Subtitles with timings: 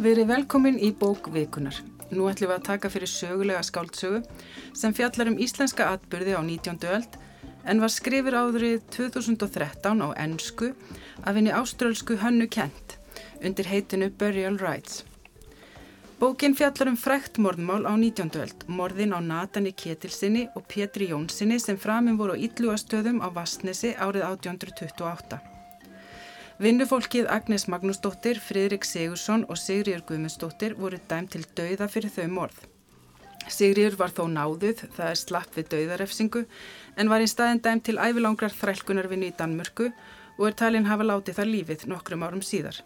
[0.00, 1.76] Verið velkomin í bók vikunar.
[2.08, 4.22] Nú ætlum við að taka fyrir sögulega skáldsögu
[4.72, 6.78] sem fjallar um íslenska atbyrði á 19.
[6.88, 7.18] öld
[7.68, 10.70] en var skrifir áðurinn 2013 á ennsku
[11.20, 12.96] af henni áströlsku Hönnu Kent
[13.44, 15.04] undir heitinu Burial Rites.
[16.16, 18.32] Bókin fjallar um frækt morðmál á 19.
[18.40, 23.92] öld, morðin á Natani Ketilsinni og Petri Jónsinni sem framinn voru á Ítluastöðum á Vastnesi
[24.00, 25.49] árið 1828.
[26.60, 32.58] Vinnufólkið Agnes Magnúsdóttir, Fridrik Sigursson og Sigriður Guðmundsdóttir voru dæm til dauða fyrir þau morð.
[33.48, 36.44] Sigriður var þó náðuð, það er slapp við dauðarefsingu,
[37.00, 39.88] en var í staðin dæm til ævilangrar þrælkunarvinni í Danmörku
[40.36, 42.84] og er talinn hafa látið þar lífið nokkrum árum síðar.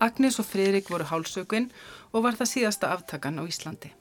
[0.00, 1.68] Agnes og Fridrik voru hálsökun
[2.14, 3.92] og var það síðasta aftakan á Íslandi.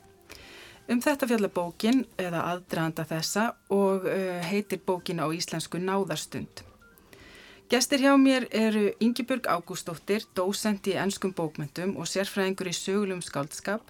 [0.88, 6.64] Um þetta fjalla bókin, eða aðdraðanda þessa, og uh, heitir bókin á íslensku Náðarstund.
[7.74, 13.88] Gestir hjá mér eru Yngibjörg Ágústóttir, dósend í ennskum bókmyndum og sérfræðingur í sögulegum skáldskap,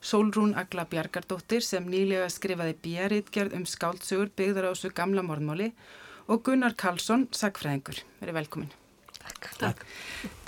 [0.00, 5.66] Sólrún Agla Bjarkardóttir sem nýlega skrifaði bjariðgerð um skáldsögur byggðar á þessu gamla morðmáli
[6.32, 8.00] og Gunnar Karlsson, sagfræðingur.
[8.22, 8.72] Verið velkomin.
[9.18, 9.50] Takk.
[9.60, 9.84] Takk.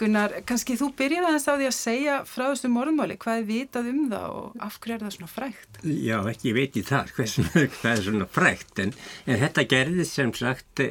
[0.00, 3.92] Gunnar, kannski þú byrjaði aðeins á því að segja frá þessu morðmáli, hvað er vitað
[3.92, 5.82] um það og af hverju er það svona frækt?
[6.08, 7.12] Já, ekki veit ég það,
[7.76, 8.96] hvað er svona frækt, en,
[9.28, 10.86] en þetta gerði sem sagt...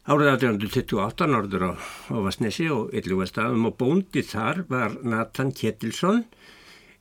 [0.00, 6.24] Eh, Árið 1828 norður á, á Vasnesi og Yllugastafum og bóndi þar var Nathan Ketilsson,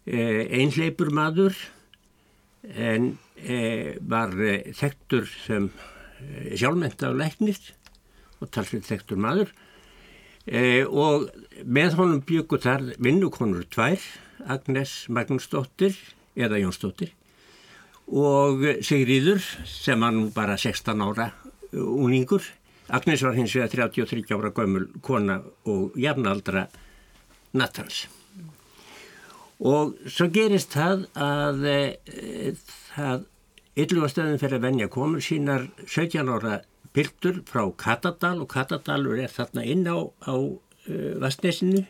[0.05, 1.55] eh, einhleipur maður
[2.75, 5.71] en eh, var eh, þektur sem
[6.19, 7.59] eh, sjálfmenta á læknir
[8.41, 9.53] og talsveit þektur maður.
[10.45, 11.29] Eh, og
[11.63, 13.99] með honum byggur þar vinnukonur tvær,
[14.47, 15.95] Agnes Magnúsdóttir
[16.35, 17.11] eða Jónsdóttir
[18.09, 21.33] og Sigriður sem var nú bara 16 ára
[21.71, 22.41] uningur
[22.89, 26.67] Agnes var hins vegar 33 ára gömul kona og jafnaldra
[27.53, 28.07] Nathans.
[29.59, 32.53] Og svo gerist það að e,
[32.95, 33.27] það
[33.79, 36.59] yllugastöðin fyrir að venja komur sínar 17 ára
[36.95, 40.35] piltur frá Katadal og Katadalur er þarna inn á, á
[40.87, 41.85] e, Vastnesinu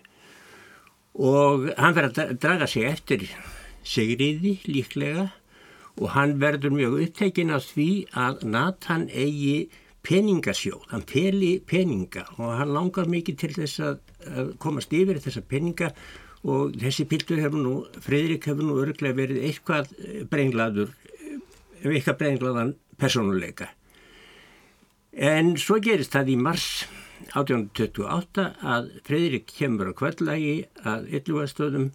[1.19, 3.27] og hann verður að draga sig eftir
[3.87, 5.29] Sigriði líklega
[5.99, 9.69] og hann verður mjög upptekinn af því að Nathan eigi
[10.09, 13.99] peningasjóð, hann feli peninga og hann langar mikið til þess að,
[14.61, 15.91] komast yfir þessa peninga
[16.49, 19.91] og þessi piltur hefur nú, Fredrik hefur nú örglega verið eitthvað
[20.31, 20.93] brenglaður,
[21.83, 23.69] eitthvað brenglaðan personuleika.
[25.13, 26.67] En svo gerist það í mars
[27.33, 30.55] 1828 að Fredrik kemur á kvöldlægi
[30.87, 31.89] að yllugastöðum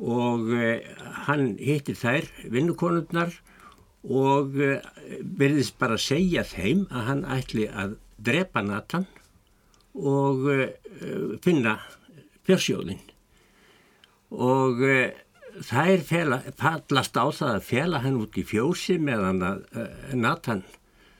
[0.00, 0.88] og eh,
[1.28, 3.36] hann hittir þær vinnukonurnar
[4.08, 4.80] og eh,
[5.20, 9.06] verðist bara segja þeim að hann ætli að drepa Nathan
[9.94, 10.76] og eh,
[11.44, 11.76] finna
[12.46, 13.02] fjörsjóðin
[14.30, 15.12] og eh,
[15.66, 19.64] þær fela, fallast á það að fela hann út í fjósi meðan að
[20.16, 20.62] Nathan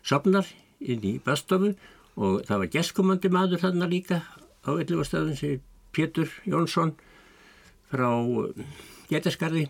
[0.06, 0.48] sopnar
[0.80, 1.74] inn í bastofu
[2.16, 4.22] og það var geskumandi maður þarna líka
[4.64, 5.60] á yllugastöðun sem
[5.92, 6.94] Pétur Jónsson
[7.90, 8.08] frá
[9.10, 9.66] Getaskarði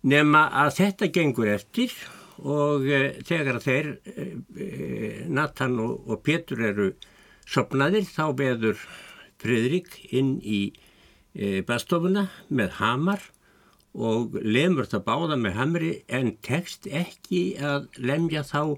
[0.00, 1.92] Nefna að þetta gengur eftir
[2.40, 4.68] og e, þegar þeir, e,
[5.28, 6.92] Nathan og, og Petur eru
[7.44, 8.86] sopnaðir þá beður
[9.40, 10.62] Fridrik inn í
[11.64, 13.22] bastofuna með hamar
[13.94, 18.76] og lemur það báða með hamri en tekst ekki að lemja þá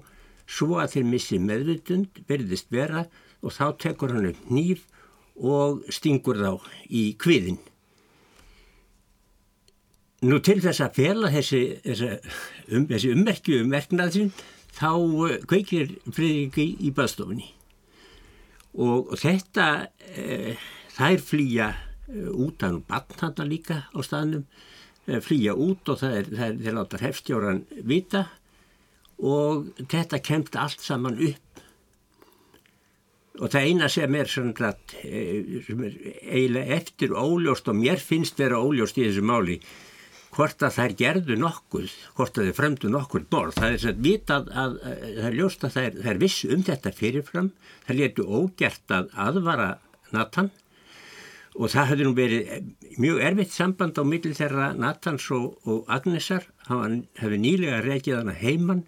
[0.49, 3.05] svo að þeir missi meðvitund, verðist vera
[3.43, 4.87] og þá tekur hann upp nýf
[5.35, 6.51] og stingur þá
[6.89, 7.59] í kviðin.
[10.23, 11.61] Nú til þess að fela þessi,
[12.71, 14.29] um, þessi ummerkju um verknaðsinn
[14.71, 17.49] þá uh, kveikir Fridriki í, baðstofunni.
[18.73, 19.67] Og, og þetta
[20.15, 20.55] e,
[20.95, 21.67] þær flýja
[22.07, 24.47] e, út af batnanda líka á staðnum
[25.05, 27.61] e, flýja út og það er, það er þeir láta hefstjóran
[27.91, 28.23] vita.
[29.21, 31.63] Og þetta kemst allt saman upp.
[33.43, 34.73] Og það eina sem er svona
[35.67, 39.59] sem er eiginlega eftir óljóst og mér finnst vera óljóst í þessu máli
[40.33, 43.59] hvort að þær gerðu nokkuð, hvort að þær fremdu nokkuð borð.
[43.59, 46.65] Það er svo að vitað að, að það er ljóst að þær, þær vissu um
[46.69, 47.53] þetta fyrirfram,
[47.85, 49.69] þær letu ógert að aðvara
[50.13, 50.51] Nathan.
[51.53, 56.47] Og það hefði nú verið mjög erfitt samband á millir þeirra Nathans og, og Agnesar,
[56.65, 58.87] hann hefði nýlega reykið hana heimann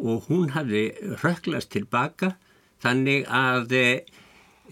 [0.00, 0.88] og hún hefði
[1.22, 2.34] röklast tilbaka
[2.82, 4.02] þannig að eh,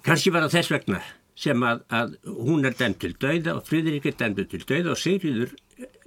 [0.02, 1.00] kannski var það þess vegna
[1.38, 5.00] sem að, að hún er dæmt til dauða og Fríðrik er dæmt til dauða og
[5.00, 5.54] Sigriður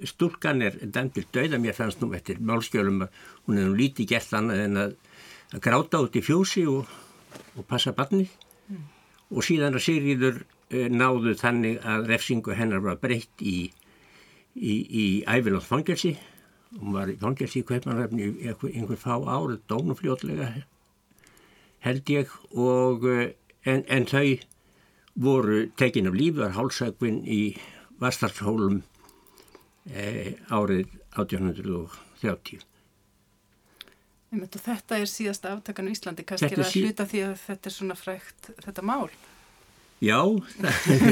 [0.04, 4.34] stúlkan er dæmtil döið að mér fannst nú eftir málskjölum að hún hefði lítið gert
[4.36, 4.96] annað en að,
[5.52, 6.90] að gráta út í fjósi og,
[7.56, 8.32] og passa barnið
[8.68, 8.82] mm.
[9.30, 13.70] og síðan að Sigriður uh, náðu þannig að refsingu hennar var breytt í,
[14.54, 16.16] í, í ævilótt fangelsi.
[16.78, 20.52] Hún var í fangelsi í Kveipmannhafni í einhver, fá árið, dónufljótlega
[21.82, 23.28] held ég og uh,
[23.66, 24.38] en, en þau
[25.22, 27.42] voru tekin af líf, var hálsökvinn í
[28.00, 28.91] Vastarshólum eh,
[29.90, 32.62] árið 1830.
[34.32, 36.82] Þetta er síðasta aftakan í Íslandi, kannski er það sí...
[36.86, 39.10] hluta því að þetta er svona frækt, þetta mál?
[40.02, 40.18] Já,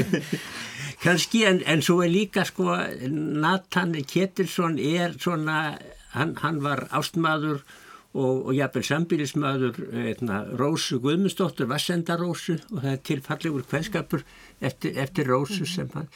[1.05, 2.73] kannski, en, en svo er líka sko,
[3.11, 5.77] Nathan Ketilsson er svona,
[6.15, 7.61] hann, hann var ástmaður
[8.11, 14.23] og, og jafnvel sambílismadur eitna, Rósu Guðmundsdóttur, Vassendarósu og það er tilfallegur kveðskapur
[14.59, 16.09] eftir, eftir Rósu sem, hann,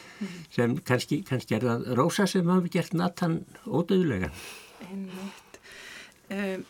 [0.53, 4.31] sem kannski, kannski er það Rósa sem hafi gert Nathan ódöðulega.
[4.89, 5.61] Einmitt.
[6.31, 6.65] Um,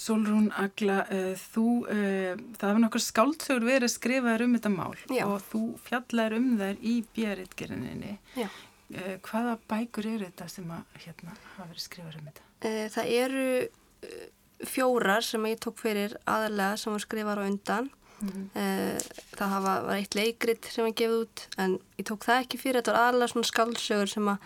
[0.00, 5.26] Solrún Agla, uh, þú, uh, það hefur nokkur skáldsögur verið skrifaður um þetta mál Já.
[5.26, 8.14] og þú fjallar um þær í björritgerinninni.
[8.40, 12.46] Uh, hvaða bækur eru þetta sem að, hérna, hafa verið skrifaður um þetta?
[12.94, 13.44] Það eru
[14.66, 17.90] fjórar sem ég tók fyrir aðalega sem var skrifaður á undan.
[18.20, 19.06] Mm -hmm.
[19.36, 22.76] Það hafa, var eitt leikrit sem ég gefið út en ég tók það ekki fyrir,
[22.80, 24.38] þetta var aðalega svona skáldsögur sem að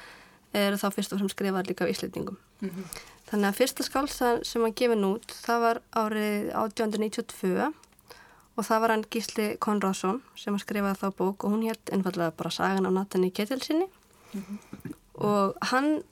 [0.55, 2.39] eru þá fyrst og sem skrifaður líka á Íslandingum.
[2.61, 2.85] Mm -hmm.
[3.31, 7.73] Þannig að fyrsta skálsan sem hann gefið nút það var árið 1892
[8.55, 12.51] og það var hann Gísli Konradsson sem skrifaði þá bók og hún hétt einfallega bara
[12.51, 14.95] sagan á Nathan í Ketilsinni mm -hmm.
[15.15, 16.03] og hann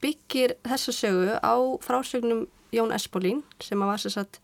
[0.00, 1.54] byggir þessa sögu á
[1.84, 4.40] frásögnum Jón Espolín sem var sér satt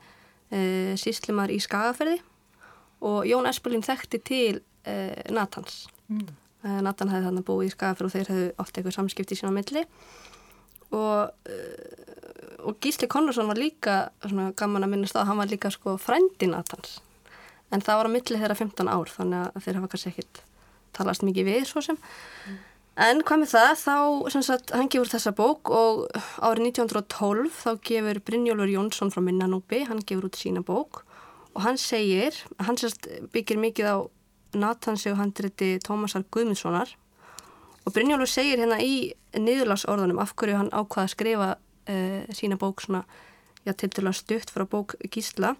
[0.50, 2.18] e, síslimar í Skagaferði
[3.06, 4.96] og Jón Espolín þekkti til e,
[5.34, 5.86] Nathans.
[6.08, 6.26] Mm.
[6.62, 9.54] E, Nathan hefði þannig búið í Skagaferði og þeir hefði oft eitthvað samskipti í sína
[9.54, 9.86] milli
[10.94, 11.32] og
[12.66, 16.48] og Gísli Konnarsson var líka svona, gaman að minnast að hann var líka sko frændi
[16.50, 16.98] Natans
[17.70, 20.40] en það var á milli þeirra 15 ár þannig að þeir hafa kannski ekkit
[20.96, 22.56] talast mikið við svo sem mm.
[22.96, 23.96] En hvað með það þá
[24.34, 26.06] sem sagt hann gefur þessa bók og
[26.40, 31.02] árið 1912 þá gefur Brynjólfur Jónsson frá Minnanúbi hann gefur út sína bók
[31.56, 33.96] og hann segir, hann sérst byggir mikið á
[34.56, 36.96] Natans og handriti Tómasar Guðmundssonar
[37.86, 42.82] og Brynjólfur segir hérna í niðurlásorðunum af hverju hann ákvaða að skrifa uh, sína bók
[42.82, 43.04] svona,
[43.66, 45.54] já, til til að stutt frá bók Gísla.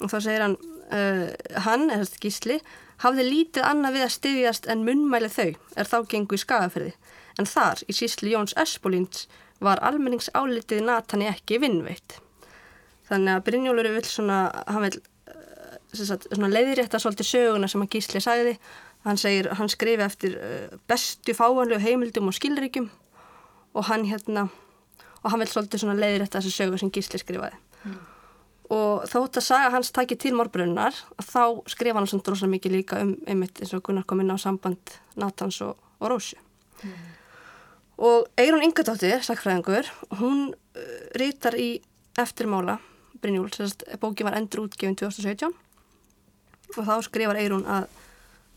[0.00, 0.56] Og þá segir hann,
[0.88, 1.28] uh,
[1.66, 2.60] hann, eða Gísli,
[3.02, 6.92] hafði lítið annað við að styðjast en munnmæli þau er þá gengu í skagaferði,
[7.38, 9.26] en þar í sísli Jóns Espolíns
[9.64, 12.18] var almenningsálitið Natani ekki vinnveitt.
[13.08, 14.38] Þannig að Brynjólfur vil svona,
[14.68, 14.98] hann vil
[15.94, 18.56] sagt, svona leiðrétta svolítið söguna sem að Gísli sagði,
[19.04, 20.36] hann segir, hann skrifi eftir
[20.88, 22.88] bestu fáanlegu heimildum og skilríkjum
[23.74, 24.48] og hann hérna
[25.24, 28.00] og hann vil svolítið svona leiðir eftir þessu sögu sem Gísli skrifaði mm.
[28.74, 33.00] Og þótt að saga hans takki til morbrunnar þá skrifa hann svona drosa mikið líka
[33.04, 36.38] um einmitt eins og Gunnar kom inn á samband Natans og, og Rósi
[36.82, 36.94] mm.
[38.08, 39.90] og Eirun Ingadóttir sakfræðingur,
[40.20, 41.76] hún uh, rítar í
[42.20, 42.80] eftirmála
[43.22, 45.54] Brynjúl, þess að bóki var endur útgefin 2017
[46.74, 47.88] og þá skrifar Eirun að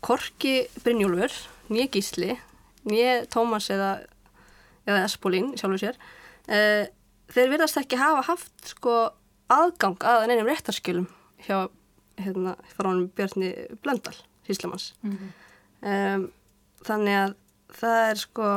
[0.04, 1.34] Korki Brynjúlfur,
[1.70, 2.34] nýja Gísli
[2.88, 3.98] nýja Tómas eða
[4.88, 5.98] eða Espolín sjálfur sér
[6.48, 6.84] uh,
[7.28, 8.96] þeir verðast ekki hafa haft sko
[9.48, 11.06] aðgang að neinum réttarskjölum
[11.46, 11.68] hjá
[12.18, 13.52] hérna hann Björni
[13.82, 14.16] Blöndal,
[14.48, 15.30] Híslamanns mm -hmm.
[16.16, 16.32] um,
[16.84, 17.34] þannig að
[17.68, 18.48] það er sko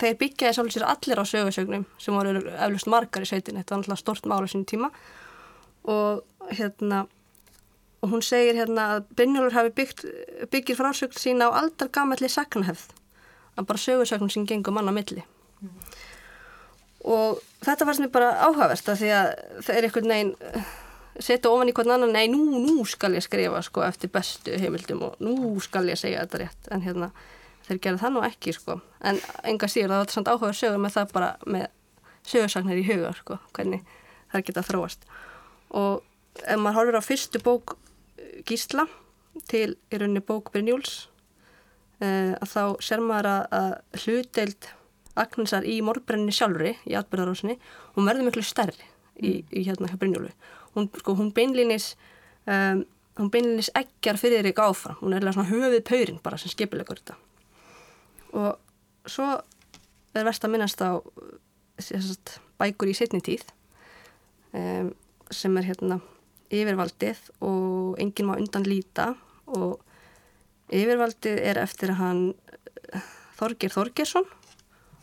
[0.00, 4.02] þeir byggjaði svolítið allir á sögursögnum sem voru eflust margar í sveitin þetta var náttúrulega
[4.02, 4.90] stort mála sín tíma.
[5.84, 7.06] Og hérna
[8.02, 10.04] og hún segir hérna að Brynjólfur hafi byggt,
[10.50, 12.92] byggir frásögn sína á aldar gamalli saknahefð
[13.56, 15.24] að bara sögursögnum sem gengur manna milli.
[15.60, 15.95] Mm -hmm
[17.06, 19.30] og þetta fannst mér bara áhugavert að því að
[19.62, 20.74] það er einhvern veginn eh,
[21.22, 25.04] setja ofan í hvern annan, nei nú, nú skal ég skrifa sko eftir bestu heimildum
[25.06, 26.68] og nú skal ég segja þetta rétt.
[26.74, 27.10] En hérna
[27.66, 28.80] þeir gera það nú ekki sko.
[29.06, 31.66] En enga síður það var þetta samt áhugaverð sögur með það bara með
[32.26, 33.96] sögursagnar í huga sko hvernig
[34.32, 35.10] það geta þróast.
[35.76, 37.76] Og ef maður horfur á fyrstu bók
[38.18, 38.86] eh, Gísla
[39.50, 41.06] til í rauninni bók Brynjúls
[42.00, 43.72] uh, að þá ser maður að
[44.02, 44.68] hlutdeild
[45.16, 47.56] Agnesar í morbrenni sjálfri í atbyrðarásinni,
[47.96, 48.84] hún verður miklu stærri
[49.16, 49.54] í, mm.
[49.56, 50.32] í hérna hjá Brynjólu.
[50.76, 51.94] Hún, sko, hún beinlinis
[52.44, 52.84] um,
[53.16, 56.52] hún beinlinis eggjar fyrir þér í gáfram, hún er eða svona höfið pöyrin bara sem
[56.52, 57.16] skipilegur þetta.
[58.36, 59.30] Og svo
[60.16, 61.00] er verst að minnast á
[61.80, 63.44] sagt, bækur í setni tíð
[64.52, 64.92] um,
[65.32, 66.00] sem er hérna
[66.52, 69.14] yfirvaldið og enginn má undan líta
[69.46, 69.80] og
[70.72, 72.22] yfirvaldið er eftir að hann
[73.36, 74.28] Þorger Þorgersson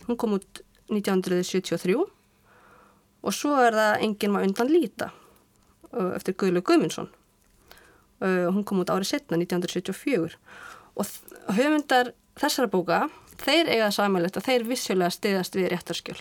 [0.08, 1.96] Hún kom út 1973
[3.24, 5.10] og svo er það enginn maður undan líta
[6.18, 7.10] eftir Guðlaug Guðmundsson.
[8.24, 10.38] Hún kom út árið setna 1974
[10.94, 13.00] og höfundar þessara bóka
[13.42, 16.20] þeir eiga samanlegt að þeir vissulega stiðast við réttarskjöl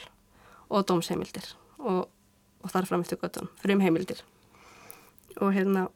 [0.72, 2.06] og dómsheimildir og,
[2.62, 4.22] og þar fram eftir göttum, frum heimildir
[5.40, 5.86] og hérna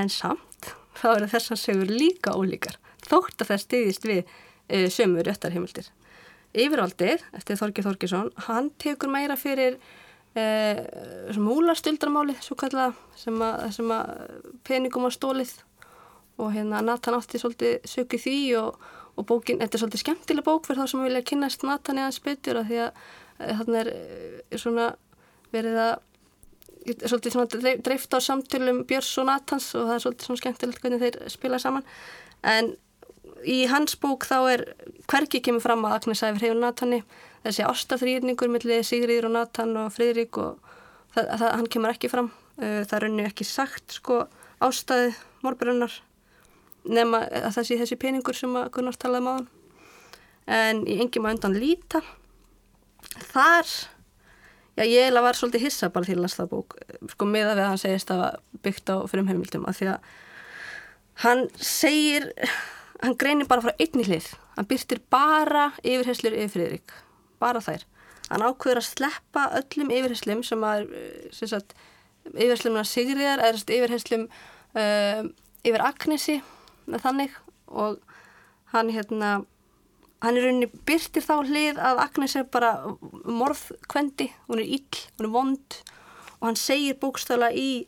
[0.00, 5.24] en samt þá eru þessar segur líka ólíkar þótt að það stiðist við e, sömu
[5.26, 5.90] réttarheimildir
[6.54, 9.78] Yfiraldið, eftir Þorgir Þorgirsson hann tekur meira fyrir
[10.38, 10.44] e,
[11.40, 13.44] múlastöldramáli sem
[13.74, 14.12] sem að
[14.66, 15.56] peningum á stólið
[16.38, 18.80] og hérna Nathan átti svolítið sökið því og,
[19.18, 22.62] og bókin, þetta er svolítið skemmtileg bók fyrir þá sem vilja kynast Nathan eða spytur
[22.62, 23.04] að því að
[23.60, 23.92] þarna er,
[24.50, 24.88] er svona
[25.54, 25.94] verið að
[26.84, 31.02] svolítið svona dreift á samtölum Björns og Nathans og það er svolítið svona skemmtilegt hvernig
[31.02, 31.86] þeir spila saman.
[32.44, 32.74] En
[33.44, 34.64] í hans bók þá er
[35.10, 37.02] hverki kemur fram að Agnes æfir hefur Nathani
[37.44, 40.58] þessi ástafrýrningur millir Sigriður og Nathan og Fridrik og
[41.14, 42.30] það, það, hann kemur ekki fram.
[42.56, 44.22] Það er rauninu ekki sagt sko
[44.64, 45.12] ástæði
[45.44, 45.94] morbrunnar
[46.84, 49.62] nema að það sé þessi peningur sem að Gunnar talaði máðan um
[50.54, 52.02] en í engjum að undan líta.
[53.30, 53.68] Þar
[54.74, 56.76] já ég eiginlega var svolítið hissa bara til að lasta bók
[57.12, 58.24] sko með að við að hann segist að
[58.64, 60.08] byggt á frumheimildum að því að
[61.24, 62.26] hann segir
[63.04, 64.30] hann greinir bara frá einni hlið.
[64.56, 66.94] Hann byrtir bara yfirherslur yfir Fridrik
[67.42, 67.84] bara þær.
[68.30, 70.86] Hann ákveður að sleppa öllum yfirherslum sem að
[72.32, 75.24] yfirherslum að Sigriðar eða yfirherslum uh,
[75.64, 76.38] yfir Agnesi
[76.88, 77.34] þannig.
[77.68, 78.00] Og
[78.72, 79.34] hann hérna
[80.24, 82.72] hann er rauninni byrtir þá hlið að Agnes er bara
[83.28, 84.30] morðkvendi.
[84.48, 85.78] Hún er ill, hún er vond.
[86.40, 87.84] Og hann segir bókstöla í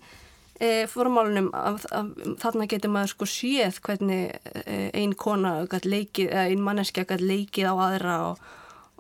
[0.61, 6.31] e, formálunum að, að, að þarna getur maður sko séð hvernig e, ein kona leikið,
[6.31, 8.49] eða ein manneskja leikið á aðra og,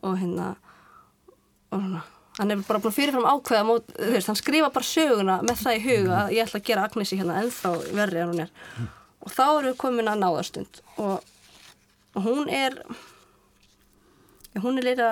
[0.02, 0.52] og hérna
[1.70, 2.04] og svona.
[2.36, 5.84] Hann er bara búin fyrirfram ákveða mót, veist, hann skrifa bara söguna með það í
[5.86, 8.50] huga að ég ætla að gera Agnesi hérna ennþá verri en hún er.
[9.25, 11.25] Og þá eru við komin að náðastund og,
[12.12, 12.76] og hún er
[14.60, 15.08] hún er leira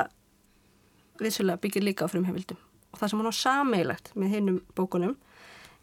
[1.20, 2.60] vissulega byggir líka á frumhefildum
[2.92, 5.16] og það sem hún á sameilagt með hinnum bókunum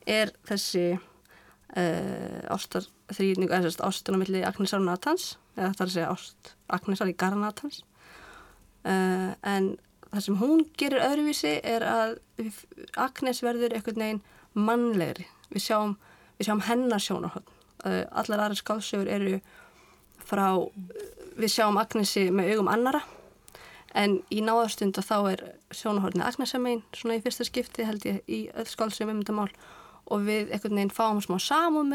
[0.10, 5.88] er þessi uh, ástarþrýning eða þess að ástunum milli Agnesar og Natans eða það er
[5.88, 7.82] að segja ást Agnesar í Gara Natans.
[8.82, 9.74] Uh, en
[10.10, 12.18] það sem hún gerir öðruvísi er að
[13.00, 14.24] Agnes verður einhvern veginn
[14.58, 15.28] mannlegri.
[15.52, 15.98] Við sjáum,
[16.40, 17.52] við sjáum hennar sjónarhótt
[17.86, 19.40] uh, allar aðra skálsögur eru
[20.26, 20.48] frá
[21.40, 23.02] við sjáum Agnesi með augum annara
[23.98, 25.44] en í náðastund og þá er
[25.76, 29.50] sjónahórnið Agnesamein svona í fyrsta skipti held ég í öll skálsum um þetta mál
[30.12, 31.38] og við einhvern veginn fáum smá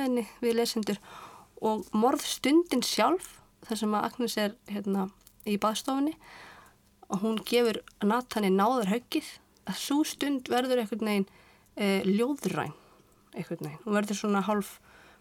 [0.01, 1.01] henni við lesendur
[1.65, 5.09] og morðstundin sjálf þar sem að Agnes er hérna
[5.47, 6.15] í baðstofunni
[7.11, 9.29] og hún gefur Natani náður höggið
[9.67, 11.29] að svo stund verður einhvern veginn
[11.77, 12.75] e, ljóðræn
[13.37, 14.77] einhvern veginn, hún verður svona hálf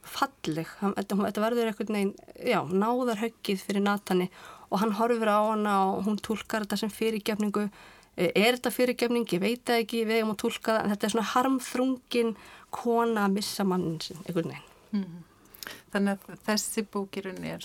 [0.05, 4.29] falleg, þetta verður einhvern veginn já, náður höggið fyrir Natani
[4.69, 7.67] og hann horfir á hana og hún tólkar þetta sem fyrirgefningu
[8.15, 11.15] er þetta fyrirgefning, ég veit það ekki við erum að tólka það, en þetta er
[11.15, 12.36] svona harmþrungin
[12.75, 15.24] kona að missa mannin sin, einhvern veginn mm.
[15.95, 17.63] Þannig að þessi bókirun er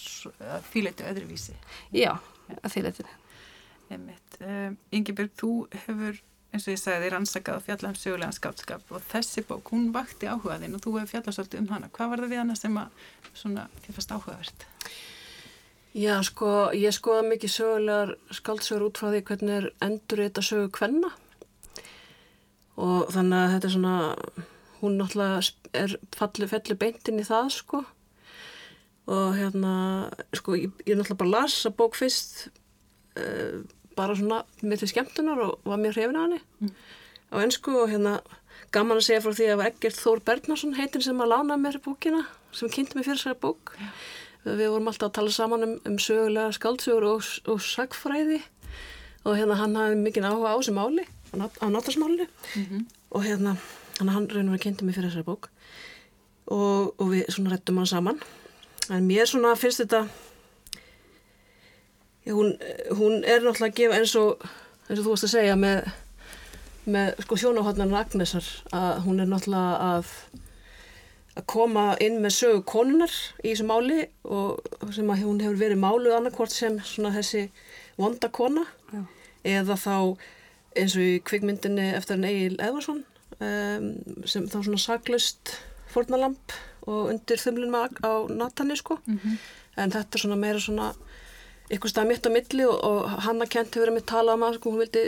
[0.70, 1.56] fýleitu öðruvísi
[1.94, 2.14] Já,
[2.60, 3.08] að fýleitu
[3.90, 6.18] Um, Yngibjörg, þú hefur
[6.50, 9.90] eins og ég sagði þér ansakað að fjalla um sögulegan skápskap og þessi bók, hún
[9.94, 11.90] vakti áhugaðinn og þú hefur fjallað svolítið um hana.
[11.94, 13.02] Hvað var það við hana sem að
[13.42, 14.66] svona þið fannst áhugavert?
[15.90, 20.68] Já, sko, ég skoða mikið sögulegar skáldsögur út frá því hvernig er endur þetta sögu
[20.76, 21.10] kvenna
[22.80, 23.96] og þannig að þetta er svona,
[24.80, 25.40] hún náttúrulega
[25.82, 27.82] er fallið felli beintin í það, sko
[29.10, 29.74] og hérna,
[30.38, 32.46] sko, ég, ég náttúrulega bara las að bók fyrst
[33.18, 33.60] uh,
[33.98, 36.72] bara svona með til skemmtunar og var mjög hrifin á henni mm.
[37.34, 38.20] á ennsku og hérna
[38.70, 41.58] gaman að segja frá því að það var Egert Þór Bergnarsson heitin sem að lána
[41.58, 43.90] mér búkina sem kynnti mig fyrir þessari búk ja.
[44.44, 48.40] Við vorum alltaf að tala saman um, um sögulega skaldsögur og, og sagfræði
[49.24, 51.04] og hérna hann hafði mikið áhuga á þessu máli
[51.36, 52.84] á náttarsmáli mm -hmm.
[53.10, 53.56] og hérna
[54.00, 55.50] hann reynur að kynnti mig fyrir þessari búk
[56.46, 58.20] og, og við svona rettum hann saman.
[58.90, 60.08] En mér svona finnst þetta
[62.26, 62.58] hún,
[62.90, 64.44] hún er náttúrulega að gefa eins og,
[64.88, 65.90] eins og þú varst að segja með,
[66.84, 70.06] með sko sjónahotnan Agnesar að hún er náttúrulega að
[71.38, 73.12] að koma inn með sögu konunar
[73.44, 77.46] í þessu máli og sem að hún hefur verið máluð annarkvort sem svona þessi
[78.00, 79.04] vonda kona Já.
[79.60, 79.94] eða þá
[80.80, 83.04] eins og í kvikmyndinni eftir en Egil Eðvarsson
[83.38, 83.86] um,
[84.26, 85.54] sem þá svona saglust
[85.90, 86.54] fornalamp
[86.88, 89.38] og undir þumlunum á Natani sko mm -hmm.
[89.76, 90.92] en þetta er svona meira svona
[91.70, 94.70] eitthvað stað mitt á milli og, og Hanna Kent hefur með talað um að sko,
[94.70, 95.04] hún vildi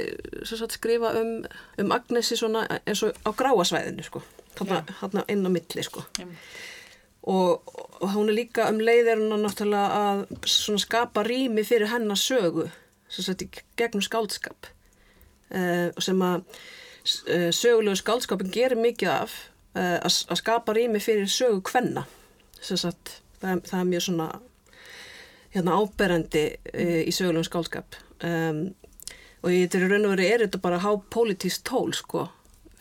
[0.46, 1.32] sagt, skrifa um,
[1.78, 4.22] um Agnesi eins og á gráasvæðinu sko,
[4.58, 6.04] þarna inn á milli sko.
[7.22, 10.22] og, og hún er líka um leiðirinn að náttúrulega að
[10.82, 12.68] skapa rými fyrir hennar sögu
[13.12, 13.44] sagt
[13.76, 14.70] gegnum skáldskap.
[15.52, 16.44] Uh, sem að
[17.28, 19.34] uh, sögulegu skáldskapin gerir mikið af
[19.76, 21.60] uh, að, að skapa rými fyrir sögu
[22.62, 24.28] sagt það, það er mjög svona
[25.52, 27.98] hérna áberandi uh, í sögulegum skáldskap.
[28.24, 28.70] Um,
[29.42, 32.28] og í raun og veri er þetta bara há pólitísk tól sko,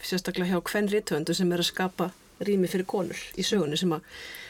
[0.03, 2.09] sérstaklega hjá hvern rithöndu sem er að skapa
[2.41, 4.01] rými fyrir konur í sögunni sem að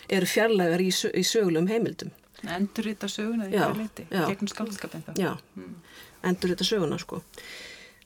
[0.09, 2.11] eru fjarlægar í, sö- í sögulegum heimildum.
[2.47, 4.23] Endur þetta söguna því hvað leiti, já.
[4.31, 5.11] gegnum skaldskapin þá.
[5.19, 5.31] já,
[6.23, 7.21] endur þetta söguna sko.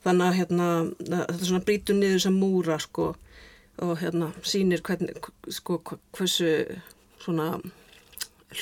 [0.05, 3.07] Þannig að hérna að þetta svona brýtur niður sem múra sko
[3.85, 5.17] og hérna sýnir hvernig
[5.51, 5.79] sko
[6.15, 6.51] hversu
[7.23, 7.47] svona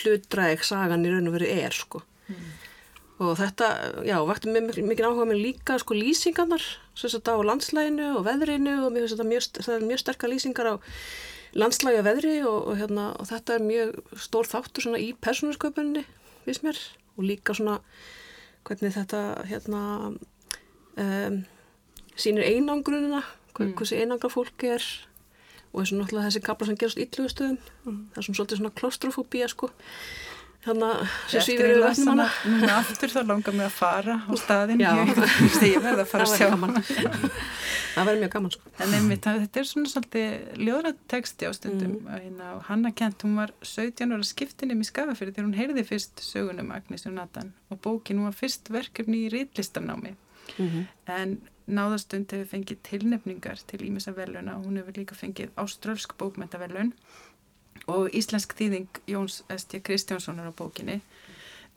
[0.04, 2.02] hlutræk sagan í raun og veru er sko
[3.24, 3.70] og þetta,
[4.08, 6.64] já, vakti mikið áhuga mér líka sko lýsingarnar
[7.34, 10.76] á landslæginu og veðrinu og mér finnst þetta mjög, það er mjög sterkar lýsingar á
[11.54, 16.06] landslægi og veðri og, og hérna og þetta er mjög stór þáttur svona í persónusköpuninni,
[16.48, 16.82] viðst mér.
[17.14, 17.78] Og líka svona
[18.66, 19.82] hvernig þetta hérna
[20.98, 21.40] um,
[22.18, 23.22] sýnir einangrunina
[23.54, 24.86] hver, hversi einangra fólk er
[25.74, 29.70] og þessu náttúrulega þessi kapla sem gerast illugustöðum það er svona svolítið svona klostrofóbía sko
[30.64, 32.30] þannig sem svífur yfir vefnum hana.
[32.78, 34.84] Aftur þá langar mig að fara á staðin.
[34.84, 35.14] Ég,
[35.84, 36.48] verði að fara að sjá
[37.94, 38.72] það verður mjög gaman sko.
[38.82, 41.96] En einmitt, þetta er svona svolítið ljóðrætteksti á stundum.
[42.02, 42.42] Mm.
[42.50, 46.74] og Hanna Kent, hún var 17 ára skiptinum í Skafafyrir þegar hún heyrði fyrst sögunum
[46.74, 50.16] Agnes og Nathan og bókin hún var fyrst verkefni í rítlistanámi
[51.10, 56.92] en náðastund hefur fengið tilnefningar til Ímessa veluna og hún hefur líka fengið áströlsk bókmentavelun
[57.92, 61.02] og íslensk þýðing Jóns Estja Kristjánssonar á bókinni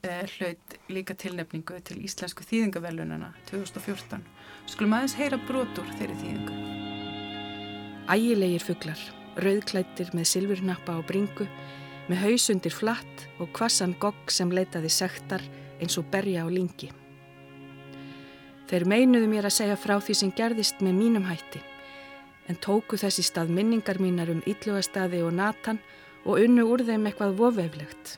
[0.03, 4.23] eh, hlaut líka tilnefningu til íslensku þýðingavelunana 2014.
[4.67, 6.59] Skulum aðeins heyra brotur þeirri þýðingu.
[8.07, 9.01] Ægilegir fuglar,
[9.43, 11.47] rauðklættir með silfurnappa á bringu,
[12.07, 15.43] með hausundir flatt og kvassan gogg sem leitaði sektar
[15.81, 16.87] eins og berja á lingi.
[18.67, 21.61] Þeir meinuðu mér að segja frá því sem gerðist með mínum hætti,
[22.47, 25.79] en tóku þessi stað minningar mínar um illugastadi og natan
[26.25, 28.17] og unnu úr þeim eitthvað vofeflegt.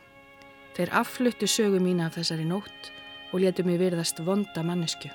[0.78, 2.92] Þeir affluttu sögu mína af þessari nótt
[3.34, 5.10] og letu mig virðast vonda mannesku.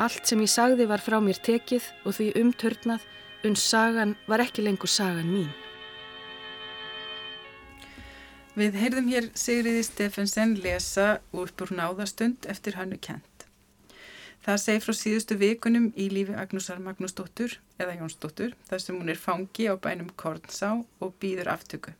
[0.00, 3.04] Allt sem ég sagði var frá mér tekið og því umturnað
[3.44, 5.50] uns sagan var ekki lengur sagan mín.
[8.52, 13.31] Við heyrðum hér Sigriði Steffensen lesa úr náðastund eftir hannu kent.
[14.42, 19.20] Það segi frá síðustu vikunum í lífi Agnúsar Magnúsdóttur eða Jónsdóttur þar sem hún er
[19.22, 21.92] fangi á bænum Kornsá og býður aftöku.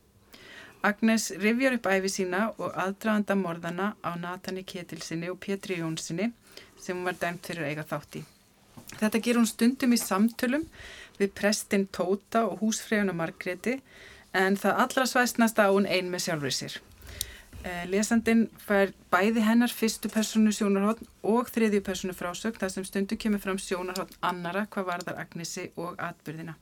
[0.83, 6.33] Agnes rifjar upp æfi sína og aðdraðanda morðana á Natani Ketilsinni og Pétri Jónsinni
[6.75, 8.25] sem hún var dæmt fyrir að eiga þátt í.
[8.99, 10.65] Þetta ger hún stundum í samtölum
[11.21, 13.77] við prestin Tóta og húsfreyjuna Margreti
[14.35, 16.75] en það allra svæstnast á hún ein með sjálfur sér.
[17.63, 23.15] Eh, Lesandinn fær bæði hennar fyrstu personu sjónarhótt og þriðju personu frásögn þar sem stundu
[23.15, 26.57] kemur fram sjónarhótt annara hvað varðar Agnesi og atbyrðina.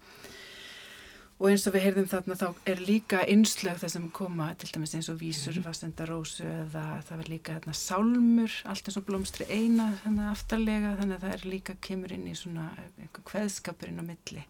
[1.41, 4.93] Og eins og við heyrðum þarna þá er líka innslög þar sem koma til dæmis
[4.93, 9.47] eins og vísur, vastenda rósu eða það var líka þarna sálmur, allt eins og blómstri
[9.49, 14.05] eina þannig aftarlega þannig að það er líka kemur inn í svona einhver kveðskapurinn á
[14.05, 14.45] milli.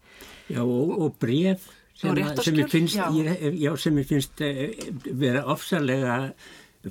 [0.52, 3.08] Já, og, og bref sem, að- sem ég finnst, Já.
[3.16, 4.74] ég, já, sem ég finnst eh,
[5.22, 6.18] vera ofsalega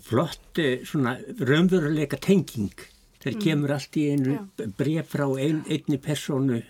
[0.06, 2.70] flott eh, svona raunveruleika tenging.
[3.20, 4.38] Þeir kemur allt í einu
[4.78, 6.62] bref frá ein, einni personu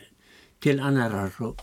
[0.61, 1.61] til annarar og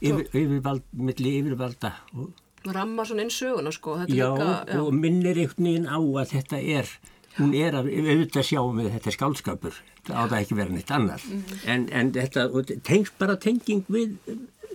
[0.00, 2.28] yfir, yfirvald, milli yfirvalda og,
[2.70, 6.92] ramma svona inn söguna sko já, líka, og minnir einhvern veginn á að þetta er
[7.40, 11.24] hún er að auðvitað sjáum við þetta skálskapur, það á það ekki vera neitt annar
[11.66, 12.46] en, en þetta
[12.86, 14.14] tengst bara tenging við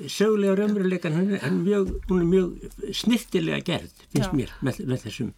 [0.06, 4.36] sögulega raunveruleikan, hún er mjög, hún er mjög snirtilega gerð, finnst Já.
[4.38, 5.32] mér með, með þessum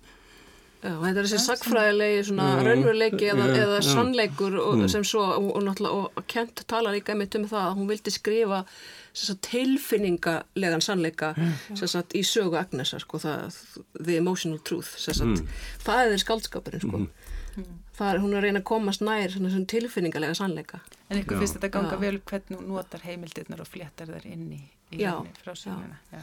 [0.80, 2.62] Já, þetta er þessi sagfræðilegi svona Mm.
[2.70, 3.88] raunveruleiki eða, Mm, eða mm.
[3.90, 7.76] sannleikur og, sem svo og, og náttúrulega og Kent talar líka einmitt um það að
[7.82, 8.62] hún vildi skrifa
[9.12, 11.34] sem sagt, tilfinningalegan sannleika
[11.76, 13.58] sem sagt, í sögu Agnesar sko, það,
[14.06, 15.44] the emotional truth sem sagt,
[15.84, 17.04] það er skaldskapurinn sko.
[18.00, 21.42] Það er hún er að reyna að komast nær svona, svona tilfinningalega sannleika en ykkur
[21.42, 22.02] finnst þetta ganga Já.
[22.06, 24.62] vel hvernig hún notar heimildirnar og fléttar þar inn í,
[24.96, 26.00] í Já, henni frá söguna.
[26.14, 26.22] Já.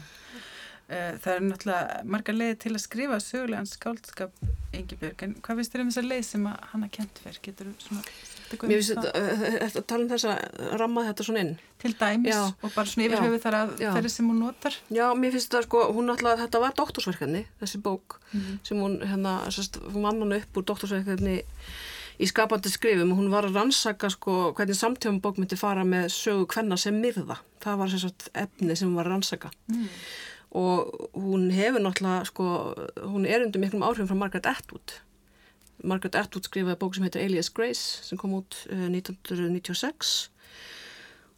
[0.87, 4.31] Eh, Það er náttúrulega margar leiði til að skrifa sögulegan skáldskap
[4.77, 7.39] Engibjörg, en hvað finnst þér um þessa leið sem að hann að kent fyrr?
[7.43, 9.23] Getur þú svona eitthvað um Mér finnst þetta,
[9.65, 11.51] þetta tala um þess að ramma þetta svona inn
[11.83, 12.39] til dæmis Já.
[12.63, 13.23] og bara svona yfir Já.
[13.25, 16.61] höfuð þar að þeirri sem hún notar Já, mér finnst þetta sko, hún náttúrulega, þetta
[16.63, 18.55] var doktorsverkefni, þessi bók Mhm.
[18.63, 21.35] sem hún, hérna, sérst, hún vann hann upp úr doktorsverkefni
[22.19, 26.07] í skapandi skrifum og hún var að rannsaka sko hvernig samtífum bók myndi fara með
[26.15, 27.37] sögu hvenna sem myrða.
[27.61, 29.51] Það var sérst efni sem hún var að rannsaka.
[29.69, 29.87] mm.
[30.51, 32.45] Og hún hefur náttúrulega, sko,
[33.03, 35.01] hún er undir miklum áhrifum frá Margaret Atwood.
[35.83, 40.29] Margaret Atwood skrifaði bók sem heitir Alias Grace sem kom út uh, 1996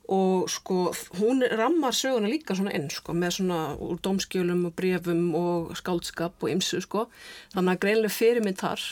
[0.10, 5.36] og sko hún rammar söguna líka svona inn sko með svona úr domskjölum og brefum
[5.38, 7.06] og skáldskap og ymsu sko.
[7.54, 8.86] Þannig að greinlega fyrirmynd þar.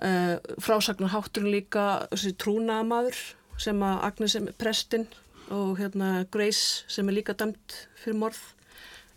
[0.00, 3.18] Uh, frásagnar hátturinn líka þessi trúnaðamaður
[3.60, 5.08] sem að Agnes er prestinn
[5.52, 8.40] og hérna Grace sem er líka dæmt fyrir morð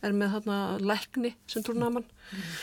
[0.03, 0.59] er með þarna
[0.91, 2.53] lækni sem trúnaðamann mm.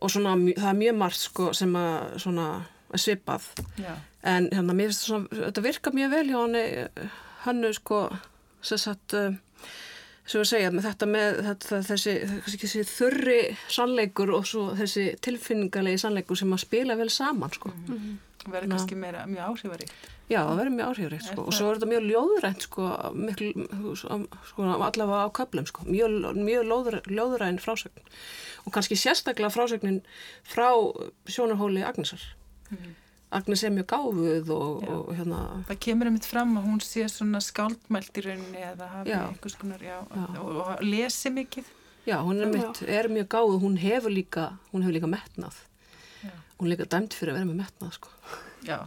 [0.00, 2.46] og svona það er mjög margt sko sem að svona
[2.92, 3.48] að svipað
[3.80, 3.94] Já.
[4.22, 6.56] en hérna mér finnst þetta virka mjög vel hjá hann
[7.46, 8.00] hannu sko
[8.66, 9.34] sem sagt uh,
[10.26, 12.14] sem við segja með þetta með þetta, þessi,
[12.46, 17.84] þessi þurri sannleikur og svo þessi tilfinningarlegi sannleikur sem að spila vel saman sko mm
[17.92, 18.16] -hmm.
[18.52, 20.08] Verður kannski meira, mjög áhrifaríkt.
[20.26, 21.44] Já það verður mjög áhrifaríkt sko.
[21.46, 23.48] Og svo er þetta mjög ljóðrænt sko, miklu,
[24.50, 25.86] sko allavega á köplum sko.
[25.88, 26.68] Mjög, mjög
[27.12, 28.12] ljóðræn frásögn.
[28.66, 30.02] Og kannski sérstaklega frásögnin
[30.46, 30.70] frá
[31.30, 32.22] sjónarhóli Agnesar.
[32.70, 32.94] Mm.
[33.36, 37.40] Agnes er mjög gáfuð og, og hérna það kemur einmitt fram að hún sé svona
[37.42, 41.72] skáldmælt í rauninni eða hafi einhvers konar já, og, og lesi mikið.
[42.06, 43.56] Já, hún er, mitt, er mjög gáfuð.
[43.64, 45.58] Hún hefur líka, hún hefur líka metnað.
[45.58, 45.75] já.
[46.58, 48.14] Hún líka dæmt fyrir að vera með metnað sko.
[48.66, 48.78] já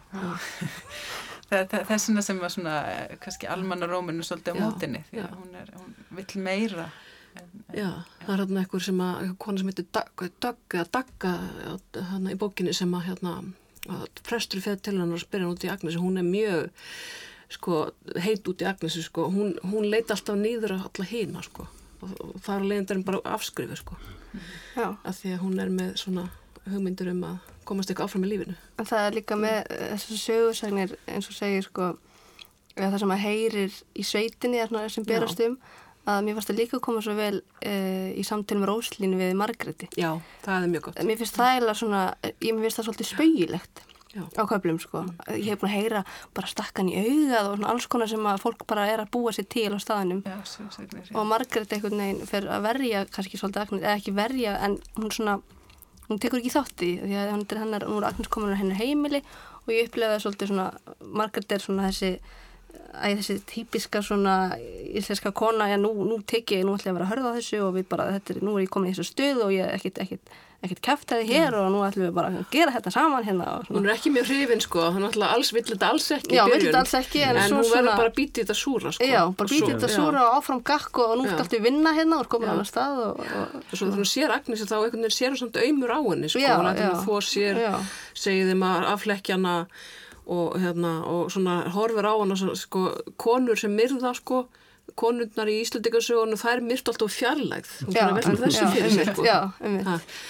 [1.50, 2.76] þessina sem var svona
[3.22, 6.90] kannski almannaróminu svolítið á mótinni því að hún, er, hún vill meira
[7.40, 7.90] en, en, já,
[8.26, 11.34] það er hérna eitthvað sem að eitthvað sem heitir Dagga Dagga
[12.12, 15.66] hérna í bókinni sem að hérna að prestur fyrir til hann og spyrja hann út
[15.66, 16.70] í Agnesi, hún er mjög
[17.50, 17.82] sko,
[18.22, 19.30] heit út í Agnesi sko.
[19.34, 21.66] hún, hún leita alltaf nýður að alla hýna sko.
[22.02, 23.98] og, og það er leiðindarinn bara afskrifu sko.
[24.78, 26.28] af því að hún er með svona
[26.70, 30.96] hugmyndur um að komast eitthvað áfram í lífinu en Það er líka með þessar sögursagnir
[31.08, 31.92] eins og segir sko
[32.80, 35.60] það sem að heyrir í sveitinni sem berast um
[36.10, 39.36] að mér fannst það líka að koma svo vel uh, í samtíl með Róslínu við
[39.38, 39.90] Margreti.
[40.00, 40.10] Já,
[40.46, 41.04] það er mjög gott.
[41.06, 45.04] Mér finnst það eða svona, ég finnst það svolítið spauilegt á köflum sko.
[45.36, 46.02] Ég hef búin að heyra
[46.34, 49.46] bara stakkan í augað og alls konar sem að fólk bara er að búa sér
[49.54, 50.24] til á staðinum.
[50.26, 51.12] Já, svo segnir.
[51.14, 55.38] Og Margreti einhvern veginn fyrir að verja, kannski svolítið eða ekki verja, en hún svona,
[56.10, 59.24] hún tekur ekki þátt í því að hennar, hún er Agnes komin á hennar heimili
[59.66, 60.70] og ég upplegaði svolítið svona,
[61.14, 62.14] Margreti er svona þessi
[63.00, 64.36] að þessi típiska svona
[64.98, 67.60] íslenska kona, já nú, nú tek ég nú ætlum ég að vera að hörða þessu
[67.66, 70.02] og við bara þetta er, nú er ég komin í þessu stuð og ég ekkert
[70.06, 71.60] ekkert ekkert kæftæði hér mm.
[71.62, 74.64] og nú ætlum við bara að gera þetta saman hérna Hún er ekki mjög hrifin
[74.64, 77.70] sko, hann ætla alls vill þetta alls ekki vill þetta alls ekki En, en hún
[77.70, 79.08] verður bara að býti þetta súra sko.
[79.08, 82.32] Já, bara býti þetta súra og áfram gakk og nú ætlum við vinna hérna og
[82.34, 85.40] komin á annar stað og, og, svo þannig að sér Agnes þá einhvern veginn sér
[85.40, 87.64] samt auðmur á henni sko, hann ætlum að þó sér
[88.20, 89.56] segið þeim að aflekkjana
[90.30, 94.44] og, hérna, og svona horfur á hann sko, konur sem myrða sko
[95.00, 97.74] konurnar í Íslandikarsögunum það er myrt alltaf fjarlægð.
[97.86, 99.12] Og það er verður þessu fyrir sig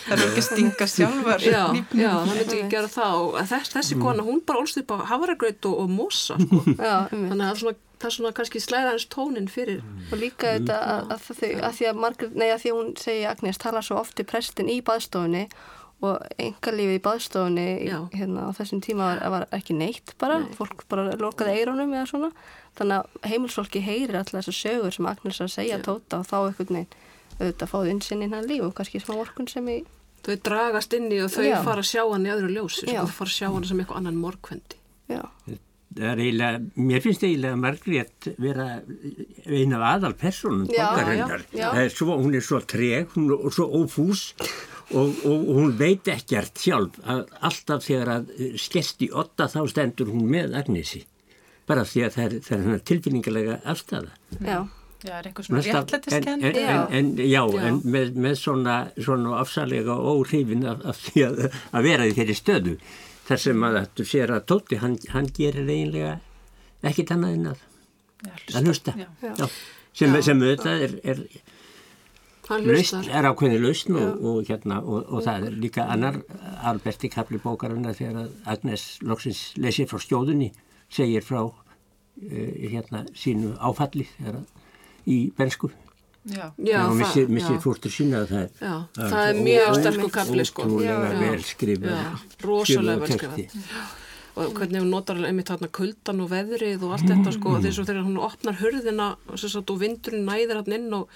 [0.10, 1.62] það ekki stinga sjálfar já,
[1.94, 3.28] já, það myndi ekki gera það.
[3.52, 4.06] Þess, þessi mm.
[4.08, 6.62] kona, hún bara ólst upp á havaragraut og, og mossa sko.
[6.90, 10.78] já, þannig að svona, það er svona kannski slæða hans tónin fyrir og líka þetta
[10.80, 13.84] að, að, að, að því að Margrét, nei að því að hún segi Agnes tala
[13.86, 15.48] svo oft í prestin í baðstofunni
[16.06, 17.68] og engalífið í baðstofunni
[18.16, 20.54] hérna, á þessum tíma var, var ekki neitt bara, Nei.
[20.56, 22.30] fólk bara lokaði eironum eða svona,
[22.80, 26.76] þannig að heimilsfólki heyrir alltaf þessar sögur sem Agnes að segja tóta og þá eitthvað
[26.76, 26.92] neinn
[27.40, 29.80] auðvitað fáðu insinn í hann líf og kannski smá orkun sem í
[30.20, 31.58] Þau dragast inn í og þau Já.
[31.64, 34.02] fara að sjá hann í öðru ljósi, sko, þau fara að sjá hann sem eitthvað
[34.02, 35.24] annan morgvendi Já.
[35.90, 38.68] Eiginlega, mér finnst eiginlega Margrét vera
[39.50, 40.68] eina af aðal personum.
[40.70, 44.28] Hún er svo treg, hún er svo ófús
[44.94, 48.30] og, og hún veit ekkert sjálf að alltaf þegar að
[48.62, 51.04] skest í otta þá stendur hún með Agnesi
[51.70, 54.58] bara því að það er, það er tilfinningarlega afstæða Já,
[55.06, 57.62] já, er einhver svona réttlættiskenn en, en, en, Já, já.
[57.70, 62.38] en með, með svona, svona afsalega óhrifin af, af því að, að vera í þeirri
[62.40, 62.76] stöðu
[63.30, 66.18] þar sem að þú sér að Tóti, hann, hann gerir eiginlega
[66.90, 67.66] ekkit annað en að
[68.56, 68.94] að hlusta.
[69.96, 71.22] Sem, sem auðvitað er, er
[72.50, 76.16] Lausn er ákveðin lausn og, og, hérna, og, og það er líka annar
[76.66, 80.50] alberti kapli bókarinnar þegar Agnes Lóksins lesir frá stjóðunni
[80.90, 81.54] segir frá uh,
[82.22, 84.42] hérna, sínu áfalli þegar,
[85.10, 85.72] í bensku
[86.30, 90.66] Já, og missir, missir fórtur sína það er, já, það er mjög sterkur kapli sko.
[90.68, 92.02] rosalega vel skrifað
[94.40, 97.14] og hvernig hún notar einmitt þarna kuldan og veðrið og allt mm.
[97.16, 101.08] þetta sko, þess að þegar hún opnar hörðina og vindurinn næðir hann inn og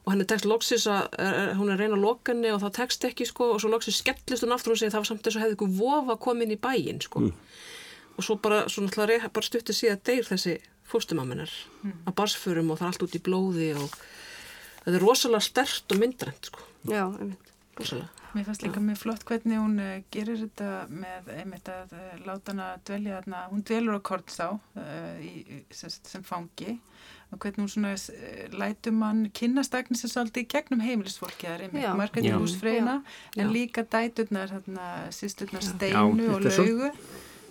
[0.00, 1.10] og henni tekst loksis að
[1.58, 4.00] hún er að reyna að loka henni og það tekst ekki sko og svo loksis
[4.00, 6.58] skellist hún aftur og segir það var samt þess að hefði ykkur vofa komin í
[6.60, 7.34] bæin sko mm.
[8.20, 10.58] Og svo bara, bara stuttið síðan deyr þessi
[10.90, 11.52] fórstumamennar
[11.82, 11.98] mm.
[12.08, 13.92] að barsförum og það er allt út í blóði og
[14.84, 17.54] þetta er rosalega stert og myndrænt sko, Já, einmitt.
[17.78, 18.16] rosalega.
[18.30, 22.52] Mér fannst líka mjög flott hvernig hún uh, gerir þetta með einmitt að uh, láta
[22.52, 26.76] hana dvelja þarna, hún dvelur á Kortsá uh, í, sem, sem fangi
[27.30, 32.28] og hvernig hún svona uh, lætur mann kynnast Agnesi svolítið gegnum heimilisfólki það er einmitt
[32.28, 32.36] Já.
[32.38, 33.42] Húsfreyna Já.
[33.42, 36.92] en líka dæturnar þarna, sýsturnar Já, Steinu og Laugu.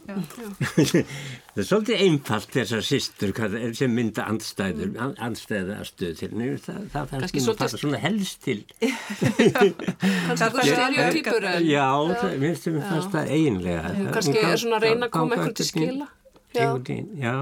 [1.54, 3.34] það er svolítið einfalt þessar sýstur
[3.78, 5.16] sem mynda andstæður, mm.
[5.28, 8.60] andstæðastöð til henni, það, það nú svolítið- fara svona helst til
[10.30, 11.88] Kannski en Já,
[12.40, 13.94] mér finnst það fannst það eiginlega.
[14.16, 16.10] Kannski er svona að reyna að koma eitthvað til skila.
[16.56, 16.70] Já.
[17.20, 17.36] Já.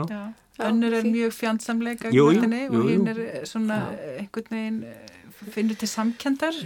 [0.58, 3.78] Önnur er mjög fjandsamleika og hinn er eh, svona
[4.18, 5.18] einhvern veginn eh,
[5.54, 6.58] finnur til samkendar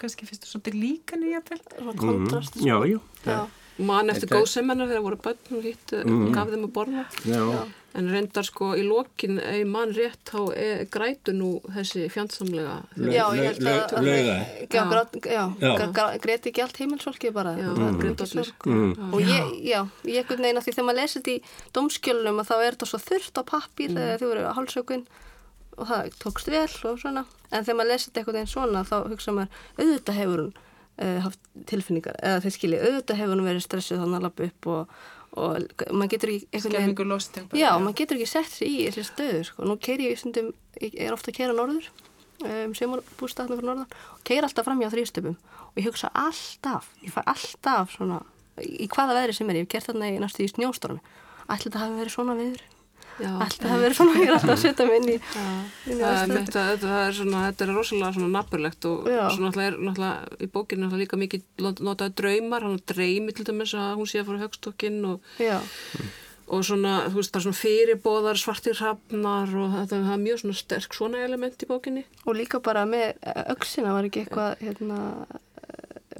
[0.00, 2.56] kannski fyrst þú svolítið líka nýjafell svona kontrast.
[2.58, 2.66] Mhm.
[2.66, 3.00] Já, jú.
[3.24, 3.46] Já,
[3.80, 6.32] Man eftir góðsemennar þegar voru börn og hitt, Mm.
[6.34, 7.04] gaf þeim að borða.
[7.24, 7.44] Já.
[7.98, 12.76] En reyndar sko í lokin, ef mann rétt, þá er, grætu nú þessi fjandsamlega.
[12.94, 13.94] Já ég held að,
[15.98, 17.56] að greiti ekki allt heimilsfólki bara.
[17.58, 18.94] Já, Það mm.
[18.94, 19.10] Mm.
[19.12, 21.42] Og ég, já, ég ekkert neina því þegar maður þetta í
[21.74, 25.04] dómskjölunum að þá er þetta svo þurft á pappír þegar þau eru á hálsökun
[25.80, 27.24] og það tókst vel og svona.
[27.50, 30.54] En þegar maður þetta eitthvað einn svona þá hugsa maður, auðvitað hefur hún
[31.24, 34.94] haft tilfinningar, eða þeir skilji, auðvitað hefur hún verið stressuð þannig að lappa upp og,
[35.40, 39.46] og maður getur ekki skelfingu lostin Já, maður getur ekki sett sig í þessi stöður
[39.48, 39.68] sko.
[39.68, 41.88] Nú keiri ég stundum, ég er ofta að keira norður
[42.40, 47.12] um semarbústaðna fyrir norðan og keiri alltaf fram hjá þrýstöpum og ég hugsa alltaf, ég
[47.12, 48.22] fæ alltaf svona,
[48.60, 51.02] í hvaða veðri sem er ég hef gert þarna í næstu í snjóstormi
[51.50, 52.64] ætli þetta hafi verið svona viður
[53.20, 55.18] Þetta hafi verið svona, ég er alltaf að setja mig inn í,
[55.90, 59.20] Það er, þetta, er svona, þetta er rosalega svona nafnulegt og Já.
[59.34, 63.74] svo náttúrulega er í bókinu náttúrulega líka mikið not- notaði draumar, hann dreymi til dæmis
[63.76, 65.20] að hún sé að fara högstokkinn og,
[66.50, 70.58] og svona, þú veist, það er svona fyrirbóðar, svartir hrafnar og það er mjög svona
[70.58, 72.04] sterk svona element í bókinni.
[72.26, 73.14] og líka bara með
[73.54, 74.98] öxina var ekki eitthvað hérna,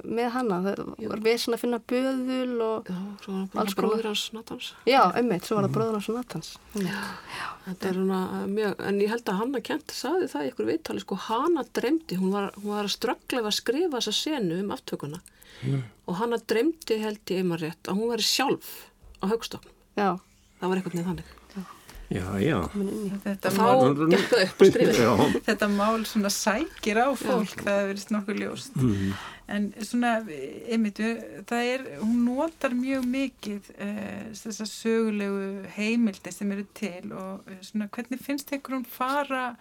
[0.07, 0.79] með hana, það
[1.11, 3.75] var svona að finna böðul og Já, svo var Alls það konar.
[3.81, 4.69] bróðir hans Natans.
[4.87, 6.51] já, einmitt, svo var það bróðun hans og Natans
[7.65, 11.03] Þetta er svona mjög, en ég held að Hanna Kent saði það í ykkur viðtali,
[11.03, 15.21] sko, Hanna dremdi, hún var, hún var að strögglega að skrifa þessa senu um aftökuna
[16.07, 18.71] og Hanna dremdi held ég einmar rétt að hún væri sjálf
[19.21, 19.75] á högstoknum.
[19.99, 20.17] Já,
[20.61, 21.29] Það var einhvern veginn þannig.
[22.11, 22.57] Já, já.
[23.23, 23.83] þetta mál.
[24.99, 25.11] Já.
[25.47, 29.13] þetta mál svona sækir á fólk það hefur verið nokkuð ljóst Mhm.
[29.51, 30.11] en svona,
[30.71, 37.11] einmitt við- það er, hún notar mjög mikið eh, þessar sögulegu heimildi sem eru til
[37.13, 39.55] og eh, svona hvernig finnst hún fara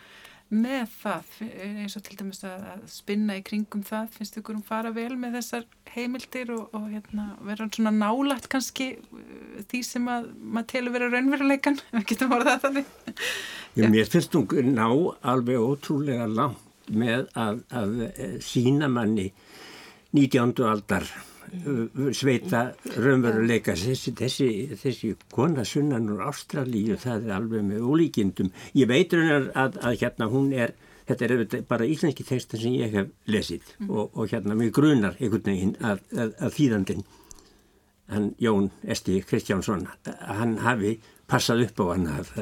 [0.51, 4.57] með það, Eh, eins og til dæmis að, að spinna í kringum það, finnst ykkur
[4.59, 9.83] hún fara vel með þessar heimildir og, og hérna, vera svona nálægt kannski eh, því
[9.87, 12.93] sem að maður telur vera raunveruleikan, við getum orðað þannig.
[13.79, 14.87] Já, mér finnst hún ná
[15.33, 17.99] alveg ótrúlega langt með að, að
[18.43, 19.31] sína manni
[20.17, 20.59] 19.
[20.67, 21.07] aldar
[22.15, 22.61] sveita
[22.97, 28.53] raunveruleika þessi, þessi, þessi kona sunnan úr Ástralíu, það er alveg með ólíkindum.
[28.79, 30.75] Ég veit raunar að, að hérna hún er,
[31.11, 35.49] þetta er bara íslenski textin sem ég hef lesið og, og hérna mig grunar einhvern
[35.51, 37.09] veginn að, að, að þýðandinn
[38.11, 40.97] hann Jón Esti Kristjánsson hann hafi
[41.31, 42.33] passað upp á hann að,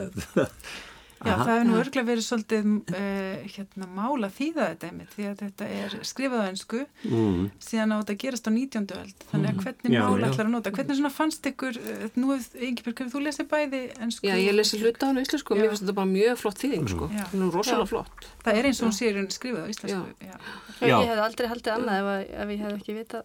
[1.18, 5.40] Já, það hefur nú örglega verið svolítið uh, hérna, mála þýða þetta einmitt því að
[5.42, 8.86] þetta er skrifað á ennsku mm, síðan á þetta gerast á 19.
[8.98, 10.30] öld þannig að hvernig Já, mála já.
[10.30, 13.82] ætlar að nota hvernig svona fannst ykkur, uh, nú hefur Ingebjörg, hefur þú lesið bæði
[13.98, 14.30] ennsku?
[14.30, 16.62] Já, ég lesi hluta á hann í íslensku og mér finnst þetta bara mjög flott
[16.62, 17.10] þýðing, sko.
[17.32, 17.90] Hún er rosalega Já.
[17.90, 18.28] flott.
[18.46, 20.38] Það er eins og hún sé í rauninni skrifað á íslensku Já.
[20.78, 20.94] Já.
[21.02, 23.22] Ég hef aldrei haldið annað ef, að- ef ég hef ekki vitað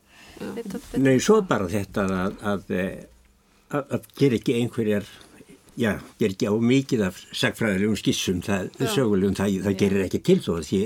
[0.58, 1.04] vita betur.
[1.06, 3.04] Nei, svo bara þetta að, að, eh,
[3.70, 4.08] að, að
[5.78, 10.40] já, gera ekki á mikið af sagfræðilegum skissum, það, sögulegum, það, það gerir ekki til
[10.44, 10.82] þó að því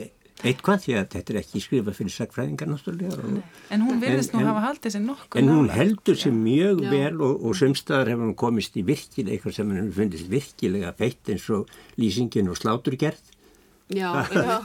[0.46, 3.40] eitthvað því að þetta er ekki skrifað fyrir sagfræðingar náttúrulega.
[3.74, 6.84] En hún virðist En- nú en- hafa haldið sér nokkuð en hún heldur sér mjög
[6.92, 11.32] vel og, og sumstaðar hefur hún komist í virkilega, eitthvað sem hún fundist virkilega feitt
[11.34, 11.66] eins og
[11.98, 13.34] lýsingin og sláturgerð.
[13.88, 14.60] Já, já.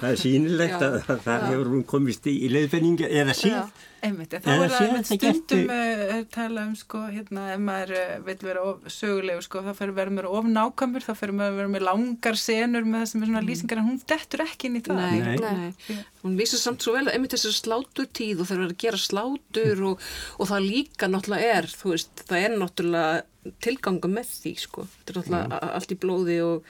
[0.00, 0.86] það er sínilegt Já.
[0.86, 3.56] að, að það hefur hún komist í, í leiðbenninga eða síð.
[3.58, 3.88] Já.
[4.02, 7.92] Einmitt, en þá Eða er það einmitt stundum uh, tala um sko, hérna, ef maður
[8.00, 11.52] uh, vil vera of, sögulegu, sko, þá fyrir verður maður of nákvæmur, þá fyrir maður
[11.52, 14.70] að vera með langar senur með það sem er svona lýsingar, en hún dettur ekki
[14.70, 15.02] inn í það.
[15.04, 15.68] Nei, Nei.
[15.92, 16.00] nei.
[16.24, 19.02] Hún vísir samt svo vel að einmitt þessi slátur tíð og þeir eru að gera
[19.04, 20.08] slátur og,
[20.40, 23.22] og það líka náttúrulega er, þú veist, það er náttúrulega
[23.64, 24.84] tilganga með því, sko.
[25.02, 26.66] Þetta er náttúrulega a- allt í blóði og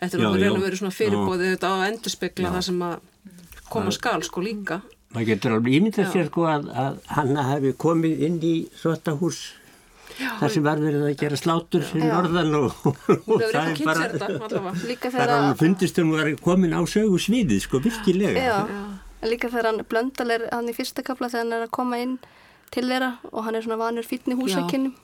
[0.00, 0.48] þetta er Já, náttúrulega já.
[0.48, 2.94] raun og verið svona fyrirbóði þetta á að endurspegla það sem að
[3.74, 4.80] koma skal, sko, líka.
[5.14, 6.12] maður getur alveg ímyndað Já.
[6.14, 9.42] sér sko að, að hann hafi komið inn í svottahús
[10.14, 14.04] þar sem var verið að gera slátur fyrir norðan og, og hefur það er bara
[14.08, 18.42] er þegar alveg fundist um að vera komin á sögu sviðið sko virkilega.
[18.42, 18.58] Já,
[19.22, 21.98] en líka þegar hann blöndal er hann í fyrsta kapla þegar hann er að koma
[22.02, 22.18] inn
[22.74, 24.94] til þeirra og hann er svona vanur fítni húsakinnum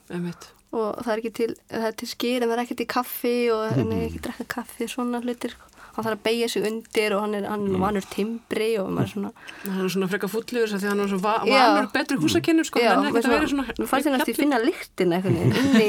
[0.71, 3.37] og það er ekki til, það er til skýr en það er ekkert í kaffi
[3.55, 5.57] og hann er ekki að drekka kaffi svona hlutir
[5.95, 9.07] hann þarf að beigja sig undir og hann er, hann er vanur timbri og maður
[9.07, 9.31] er svona
[9.65, 11.61] Hann er svona freka fullifur því að hann er svona va Já.
[11.61, 12.83] vanur betri húsakinnur sko.
[12.83, 13.67] Já, hann er ekkert að vera svona...
[13.79, 15.89] Mér fannst hérna að finna lyktin eitthvað inn í,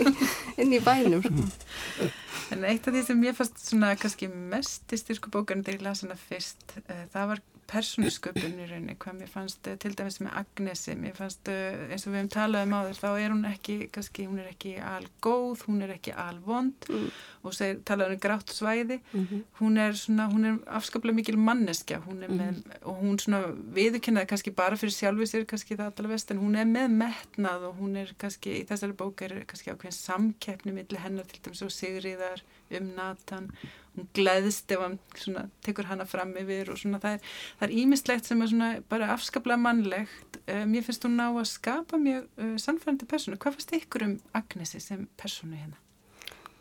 [0.64, 2.10] inn í bænum sko.
[2.50, 5.86] En eitt af því sem ég fannst svona kannski mest í styrku bókarinn þegar ég
[5.86, 10.18] las hana fyrst, uh, það var persónusköpun í rauninni, hvað mér fannst uh, til dæmis
[10.22, 13.44] með Agnesi, mér fannst uh, eins og við hefum talað um áður, þá er hún
[13.50, 17.10] ekki kannski, hún er ekki algóð, hún er ekki alvond Mm.
[17.46, 19.42] og segir, talað um grátt svæði, Mhm.
[19.60, 23.40] hún er svona, hún er afskaplega mikil manneskja, hún er með, og hún svona
[23.76, 27.68] viðurkennaði kannski bara fyrir sjálfi sér, kannski það allavega vest, en hún er með metnað
[27.70, 31.62] og hún er kannski, í þessari bók er kannski ákveðin samkeppni milli hennar til dæmis
[31.62, 32.42] og Sigriðar
[32.78, 33.48] um Nathan,
[33.96, 37.76] hún gleðst ef hann svona tekur hana fram yfir og svona það er, það er
[37.82, 42.28] ímislegt sem er svona bara afskaplega mannlegt, uh, mér finnst hún ná að skapa mjög
[42.38, 45.80] uh, sannfærandi persónu, hvað fannst ykkur um Agnesi sem persónu hérna?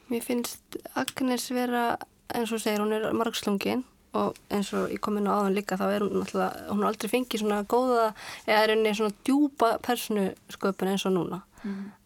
[0.10, 1.86] Mér finnst Agnes vera
[2.34, 3.86] eins og segir, hún er margslungin
[4.17, 6.91] og eins og ég kom inn á áðan líka þá er hún náttúrulega, hún har
[6.91, 8.08] aldrei fengið svona góða
[8.48, 11.43] eða er henni svona djúpa personu sköpun eins og núna.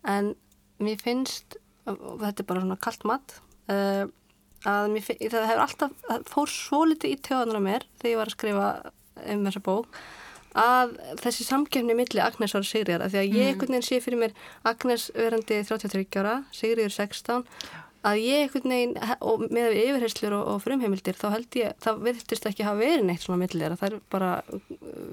[0.03, 0.33] En
[0.83, 3.37] mér finnst og þetta er bara svona kalt mat
[3.71, 4.03] uh,
[4.63, 8.11] að mér finnst, það hefur alltaf það fór svo litið í tjóðanar að mér þegar
[8.13, 8.67] ég var að skrifa
[9.33, 10.03] um þessa bók
[10.53, 10.91] að
[11.23, 14.35] þessi samkefni milli Agnes og Sigriðar, því að ég einhvern veginn sé fyrir mér
[14.69, 17.47] Agnes verandi 33 ára Sigriður 16
[18.03, 22.05] að ég einhvern veginn, og með við yfirherslur og, og frumheimildir, þá held ég það
[22.09, 23.79] virtist ekki hafa verið neitt svona milli þeirra.
[23.79, 24.31] Það er bara,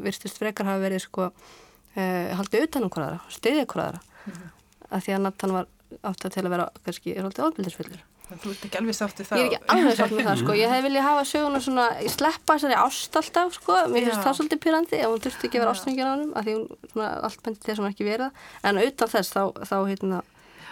[0.04, 4.54] virtist frekar hafa verið sko, uh, haldið utan um hverjara stiðið hverjara mm -hmm.
[4.90, 5.70] að því að Nathan var
[6.02, 9.32] átt að til að vera kannski haldið ofbildisfullur Þú ert ekki alveg sáttu þá?
[9.36, 12.12] Ég er ekki alveg sátt með það sko, ég hef viljað hafa söguna svona, ég
[12.14, 15.64] sleppa þessari ást alltaf sko, mér finnst það svolítið pyrrandi ef hún þurfti ekki að
[15.64, 18.40] vera ástfengið á hennum, af því hún svona, allt bendi þess að hún ekki verið,
[18.70, 20.22] en utan þess þá, þá hérna,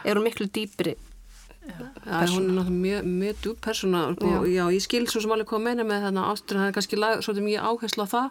[0.04, 0.96] er hún miklu dýpri.
[1.68, 4.64] Já, hún er náttúrulega mjög, mjög djúb persóna og já.
[4.72, 7.20] ég skil svo sem alveg hvað að meina með þennan ásturinn, það er kannski lag,
[7.26, 8.30] svolítið mjög áherslu á það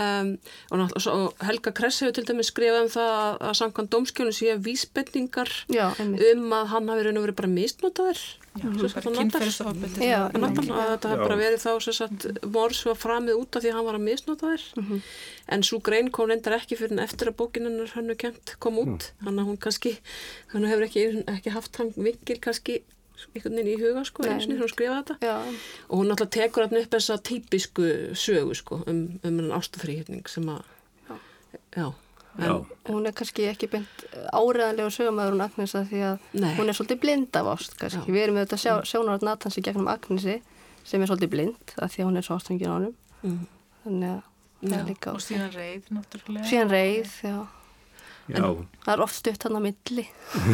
[0.00, 0.30] um,
[0.70, 4.56] og, og, Helga Kress hefur til dæmis skrifað um það að, að samkvæmt dómskjónu sé
[4.64, 7.52] vísbendingar Já, um að hann hafi raun og verið bara
[10.78, 13.72] að þetta hefur bara verið þá sem sagt morð sem var framið út af því
[13.72, 15.00] að hann var að misnota þér
[15.56, 18.78] en svo grein kom reyndar ekki fyrir en eftir að bókin hennar hannu kent kom
[18.80, 19.10] út.
[19.24, 19.96] Þannig að hún kannski,
[20.54, 22.78] hann hefur ekki, ekki haft hann vinkil kannski
[23.34, 24.32] einhvern veginn í huga sko, Nei.
[24.34, 25.34] eins og hún skrifa þetta Já,
[25.88, 30.48] og hún alltaf tekur hann upp þessa típisku sögu sko um, um hann ástafríhjötning sem
[30.52, 30.62] að
[31.76, 31.86] já,
[32.38, 32.54] en, Já.
[32.90, 36.52] hún er kannski ekki beint áreðanlega sögumæður hún Agnes að því að Nei.
[36.58, 39.88] hún er svolítið blind af ást við erum auðvitað að sjá, sjónar Natans í gegnum
[39.92, 40.40] Agnesi
[40.84, 43.46] sem er svolítið blind að því að hún er svo ástfengið á honum Mm.
[43.84, 46.44] þannig að það er líka Og síðan reið, náttúrulega.
[46.50, 47.36] síðan reið, já
[48.28, 48.40] Já.
[48.84, 50.04] það er oft stutt hann á milli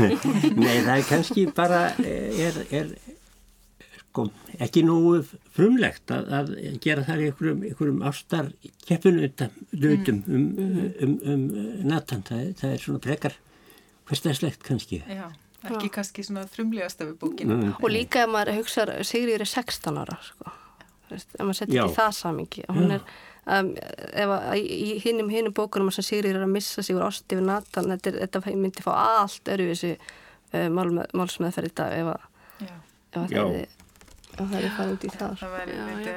[0.64, 2.88] Nei, það er kannski bara er, er
[4.00, 4.24] sko,
[4.58, 5.20] ekki nógu
[5.54, 6.50] frumlegt að, að
[6.82, 8.48] gera þar í einhverjum, einhverjum ástar
[8.88, 11.44] keppunutum um, um, um, um
[11.86, 12.24] Nathan.
[12.26, 13.36] Það, er- það er svona frekar
[14.10, 15.02] hverstæðslegt kannski.
[15.06, 15.28] Já,
[15.70, 17.54] ekki kannski svona frumlegast af bókinu.
[17.60, 17.74] Mm.
[17.78, 20.56] og líka ef maður hugsa Sigriður er 16 ára sko.
[21.06, 21.84] Þú veist, ef maður setja Já.
[21.86, 23.06] í það samingi hún er
[23.58, 23.68] um,
[24.12, 27.44] ef að í hinum hinum bókunum sem Sigriður er að missa sig úr ást yfir
[27.46, 32.26] Nathan, þetta, er- þetta myndi fá allt öruvísi uh, málme- málsmeðferð í dag ef að,
[33.10, 36.12] ef að það er farið út í það það væri Já, myndi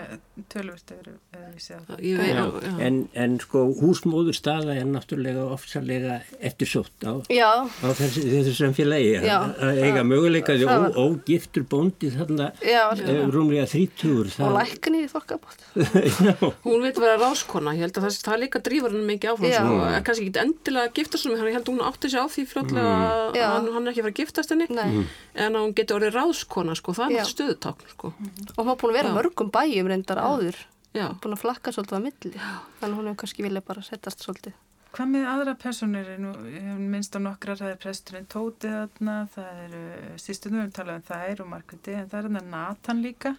[0.49, 1.99] tölvöld að það.
[2.01, 2.43] Já, já,
[2.81, 9.11] en, en sko húsmóður staða er náttúrulega ofsalega eftirsótt á, já, á þessu, þessu samfélagi
[9.21, 9.35] Já.
[9.45, 15.03] að að eiga möguleika því það ógiftur bóndi þarna já, eh, rúmlega þrítugur og lækni
[15.03, 15.67] í þokkabótt
[16.65, 19.59] hún veit vera ráskona ég held að það, það líka drýfur hann mikið áfram Já.
[19.61, 22.27] sko, en kannski ekki endilega að giftast hann ég held að hún átti sig á
[22.33, 23.45] því fljótlega að Já.
[23.53, 25.05] hann, hann er ekki að fara að giftast henni Nei.
[25.45, 27.21] en að hún getur orðið ráskona sko, það er Já.
[27.21, 28.13] náttúrulega stöðutákn sko.
[28.13, 29.17] og hún var búin að vera í Já.
[29.19, 30.59] mörgum bæjum reyndar áður
[30.93, 32.35] já, búin að flakka svolítið á milli
[32.81, 34.59] þannig hún hefur kannski vilja bara setjast svolítið
[34.93, 36.09] Hvað með aðra personur?
[36.21, 39.79] Nú, ég hef minnst á nokkrar, það er presturinn Tóti þarna, það eru
[40.21, 43.31] sýstunum, við höfum talað um þær og Margreti, en það er þarna Nathan líka.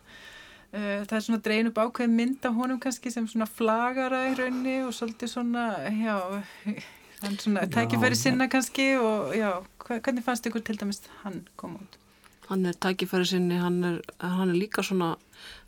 [0.74, 4.34] Uh, það er svona drein upp ákveð mynd af honum kannski sem svona flagara í
[4.40, 6.16] raunni og svolítið svona, já,
[7.22, 9.52] hann svona tækifæri sinna kannski og já,
[9.84, 12.00] hva, hvernig fannst ykkur til dæmis hann koma út?
[12.50, 15.14] Hann er tækifæri sinni hann er, hann er líka svona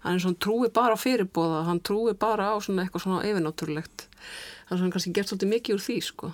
[0.04, 4.06] hann er svona trúi bara á fyrirbóða hann trúi bara á svona eitthvað svona yfirnáttúrulegt
[4.10, 6.32] það er svona kannski gert svolítið mikið úr því sko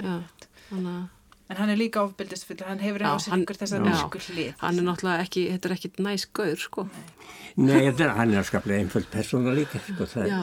[0.00, 0.20] já,
[0.68, 1.08] þannig að
[1.50, 4.52] En hann er líka ofbeldisfull, hann hefur á sér ykkur þessar mörgur hlið.
[4.60, 6.84] Hann er náttúrulega ekki, þetta er ekkit næst gaur, sko.
[7.58, 10.06] Nei, er, hann er skaplega einföld persóna líka, sko.
[10.12, 10.38] Það Já,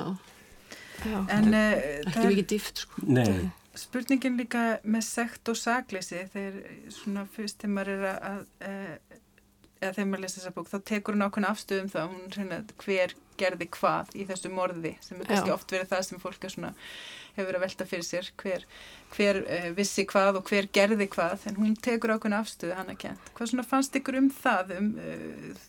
[1.07, 1.17] Já.
[1.31, 3.05] En uh, ekki mikið dýft, sko.
[3.07, 3.47] Nei,
[3.77, 6.59] spurningin líka með sekt og sagleysi þegar
[6.93, 9.23] svona fyrst þegar maður er að, að
[9.81, 13.15] eða þegar maður lesa þessa bók, þá tekur hún ákveðna afstöðum þá, hún hérna hver
[13.37, 15.55] gerði hvað í þessu morði, sem er kannski Já.
[15.55, 16.73] oft verið það sem fólk svona
[17.35, 18.67] hefur verið að velta fyrir sér, hver,
[19.13, 23.01] hver uh, vissi hvað og hver gerði hvað en hún tekur ákveðna afstöðu, hann að
[23.05, 25.67] kent hvað svona fannst ykkur um það um, uh,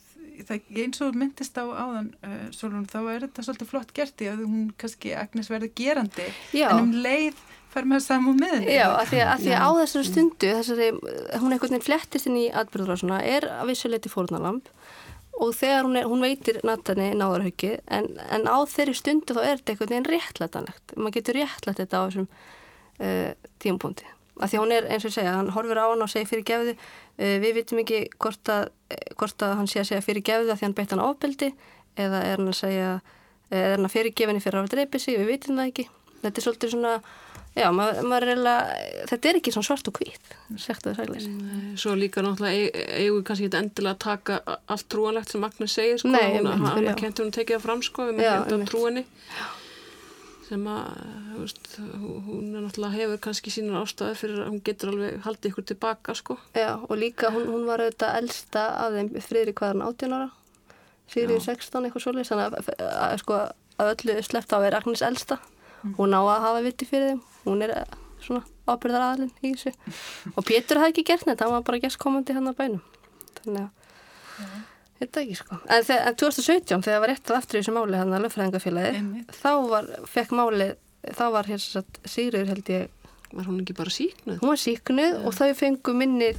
[0.49, 4.33] það eins og myndist á áðan uh, Solon, þá er þetta svolítið flott gert í
[4.33, 6.71] að hún kannski Agnes verður gerandi Já.
[6.71, 10.53] en um leið fær maður saman með Já, að því því að á þessari stundu,
[10.59, 10.89] þessari,
[11.39, 14.71] hún einhvern veginn flettist inn í atbyrðurásuna, er að vissuleiti fórnalamb
[15.39, 19.61] og þegar hún, er, hún veitir Natani náðarhauki en, en á þeirri stundu þá er
[19.61, 20.95] þetta einhvern veginn réttlætanlegt.
[20.99, 24.09] Man getur réttlætt þetta á þessum uh, tímapunkti.
[24.39, 26.47] Að því að hún er, eins og segja, hann horfir á hann og segir fyrir
[26.49, 30.27] gefðu, uh, við vitum ekki hvort að, eh, hvort að hann sé að segja fyrir
[30.27, 31.53] gefðu að því hann beitt hann ofbeldi
[31.99, 32.91] eða er hann að segja,
[33.55, 35.89] er hann að fyrir gefinni fyrir að hafa dreipið sig, við vitum það ekki.
[36.19, 36.93] Þetta er svolítið svona,
[37.59, 38.81] já, maður, maður er eiginlega,
[39.11, 40.33] þetta er ekki svona svart og hvít,
[40.65, 41.31] sektu það sægleysi.
[41.83, 44.41] Svo líka náttúrulega eig- eigum við kannski ekki endilega að taka
[44.75, 46.13] allt trúanlegt sem Agnes segir, sko.
[46.15, 48.71] Nei, hún, einmitt, hann kentur hún tekið það fram, sko, við Já, með einmitt.
[48.73, 49.05] trúinni.
[50.49, 51.01] Sem að,
[51.35, 51.67] þú veist,
[52.25, 56.15] hún er náttúrulega hefur kannski sínar ástæði fyrir að hún getur alveg haldið ykkur tilbaka,
[56.17, 56.39] sko.
[56.57, 60.31] Já, og líka hún, hún var auðvitað elsta af þeim friðri hvaðan 18 ára,
[61.13, 63.41] fyrir 16 eitthvað svolítið, þannig að, að, að, sko,
[63.85, 65.37] að öllu sleppt á er Agnes elsta.
[65.99, 69.73] Hún á að hafa viti fyrir þeim, hún er eh, svona ábyrðar aðalinn í þessu.
[70.35, 72.83] Og Pétur hafði ekki gert neitt, hann var bara gestkomandi hann á bænum.
[73.39, 74.59] Þannig að,
[74.99, 75.59] þetta ekki sko.
[75.71, 79.25] En, þe- en 2017, þegar var rétt að aftur í þessu máli hann að löffræðingafélagi,
[79.39, 80.69] þá var, fekk máli,
[81.15, 82.95] þá var hér sem sagt Sigriður held ég
[83.29, 84.39] Var hún ekki bara síknuð?
[84.41, 86.31] hún var síknuð og þau fengu minni,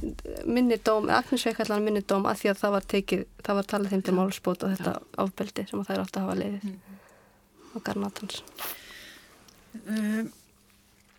[0.50, 3.68] minni dóm, Agnes fekk allan minni dóm að því að það var tekið, það var
[3.70, 6.66] talið þeim til málspót og þetta ábeldi sem þær átti að hafa leiðið
[7.70, 8.40] á Garnatans.
[9.86, 10.30] Um,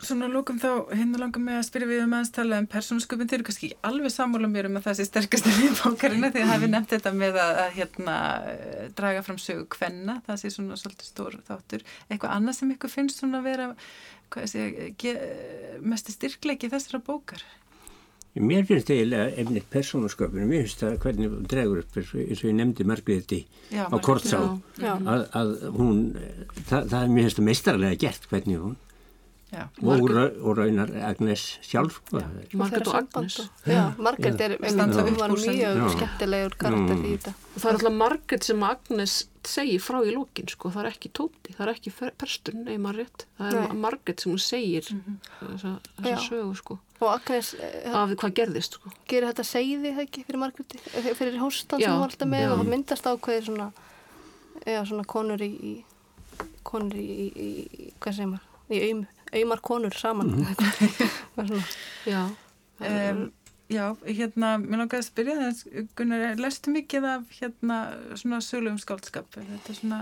[0.01, 3.37] svona lókum þá hérna langar mig að spyrja við um aðeins tala um persónusköpun þeir
[3.37, 6.69] eru kannski alveg sammála mér um að það sé sterkast við bókarina því að hafi
[6.71, 8.17] nefnt þetta með að, að hérna
[8.97, 13.21] draga fram sögu kvenna, það sé svona svolítið stór þáttur, eitthvað annað sem ykkur finnst
[13.21, 13.69] svona að vera
[14.49, 14.67] sé,
[15.01, 15.15] ge,
[15.85, 17.45] mesti styrkleiki þessara bókar
[18.39, 22.55] mér finnst eiginlega efnið persónusköpunum, mér finnst það hvernig hún dregur upp eins og ég
[22.55, 23.41] nefndi Margréti
[23.75, 24.39] á Kortsá
[24.79, 25.99] að, að hún,
[26.69, 28.77] það, það er mér finnst það meistarlega gert hvernig hún
[29.51, 32.21] Já, og, ra- og raunar Agnes sjálf sko.
[32.55, 33.35] Margrét og Agnes.
[33.99, 37.03] Margrét er, Standa hún var mjög skemmtilegur karakter Mm.
[37.03, 37.33] í þetta.
[37.55, 40.69] Og það er alltaf Margrét sem Agnes segir frá í lókin, sko.
[40.71, 43.25] Það er ekki Tóti, það er ekki Persturinn, nei maður rétt.
[43.39, 43.77] Það er Nei.
[43.81, 46.17] Margrét sem hún segir þessa, þessa Já.
[46.29, 46.79] sögu, sko.
[47.01, 48.91] Og Agnes eh, Af hvað gerðist, sko.
[49.09, 52.29] gerir þetta segði það ekki fyrir Margréti, eh, fyrir hóstan Já, sem hún var alltaf
[52.29, 52.51] með já.
[52.53, 53.71] og það myndast ákveðir svona,
[54.65, 55.83] já, svona konur í, í
[56.63, 57.49] konur í, í,
[57.89, 60.33] í hvað segir maður, í auðm, auðmar konur saman.
[61.35, 61.61] Svona,
[62.05, 62.25] Já.
[62.79, 63.29] um,
[63.71, 67.77] já hérna, mér langar að spyrja þess Gunnar, lestu mikið af hérna
[68.19, 69.99] svona sögulegum skáldskap er þetta svona,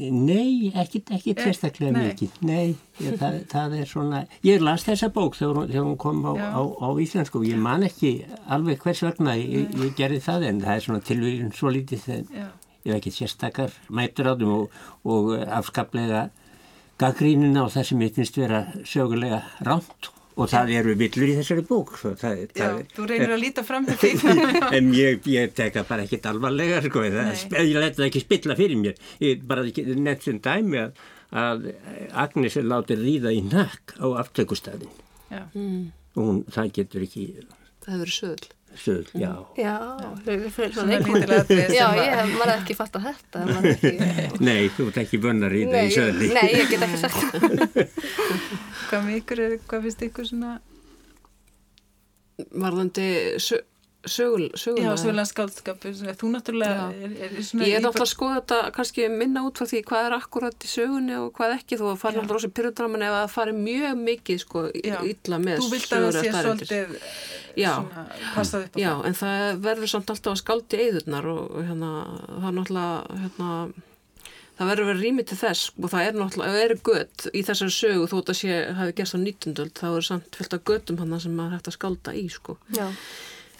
[0.00, 2.40] Nei, ekki, ekki Eh, mikið.
[2.48, 4.24] Nei, ég, það, það er svona...
[4.42, 7.86] Ég las þessa bók þegar, þegar hún kom á, á, á íslensku og ég man
[7.86, 8.12] ekki
[8.50, 12.48] alveg hvers vegna ég, ég gerði það en það er svona tilvíðin svo lítið já,
[12.82, 14.74] ég hef ekki sérstakar mætur á þeim og,
[15.06, 16.30] og afskaplega
[17.00, 21.64] gaggrínin á það sem ég finnst vera sögulega ránt og það eru villur í þessari
[21.66, 21.96] bók.
[21.98, 24.34] svo Það, já, það, þú reynir að líta fram til því.
[24.78, 27.16] En ég, ég teka bara ekkit alvarlega sko, ég
[27.74, 29.00] leta það ekki spilla fyrir mér.
[29.24, 31.02] Ég bara nefnt sem dæmi að,
[31.42, 31.66] að
[32.26, 34.94] Agnes er látið ríða í nakk á aftökustæðin
[35.32, 35.42] já,
[36.14, 37.26] og hún, það getur ekki
[37.82, 38.16] Það hefur verið
[38.82, 39.74] sögl, já já,
[40.24, 41.26] fyrir, fyrir svona svona leikmynd.
[41.32, 43.92] lítilega Já, sem ég hef ekki fatt að þetta, ekki,
[44.48, 47.18] nei, þú ert ekki vönn að ríða nei, í sögli nei, ég get ekki sagt
[47.18, 47.44] það.
[48.88, 50.56] hvað með ykkur er, hvað finnst ykkur svona
[52.38, 53.06] Varðandi
[54.08, 54.96] sö, sögul, já, sögulega.
[55.02, 57.04] sögulega skáldskap svona, þú náttúrulega Já.
[57.04, 59.82] er, er, svona Ég er í- náttúrulega að skoða þetta kannski minna út frá því
[59.90, 62.20] hvað er akkurat í sögunni og hvað ekki þó fara Já.
[62.20, 64.98] náttúrulega rosa pyrrudraman ef það fari mjög mikið sko Já.
[65.12, 66.96] illa með þú vilt að það sé svolítið
[67.58, 67.74] Já.
[67.74, 71.44] svona, passað upp á Já, það en það verður samt alltaf að skáldi eðurnar og,
[71.58, 71.92] og hérna,
[72.38, 73.50] það er náttúrulega, hérna,
[74.58, 77.26] það verður að vera rými til þess og það er náttúrulega, ef það eru gött
[77.30, 79.52] í þessari sögu þótt að sé, hafi gerst á 19.
[79.62, 82.56] öld, þá er samt fullt af göttum hann sem maður hægt að skálda í, sko.
[82.74, 82.88] Já,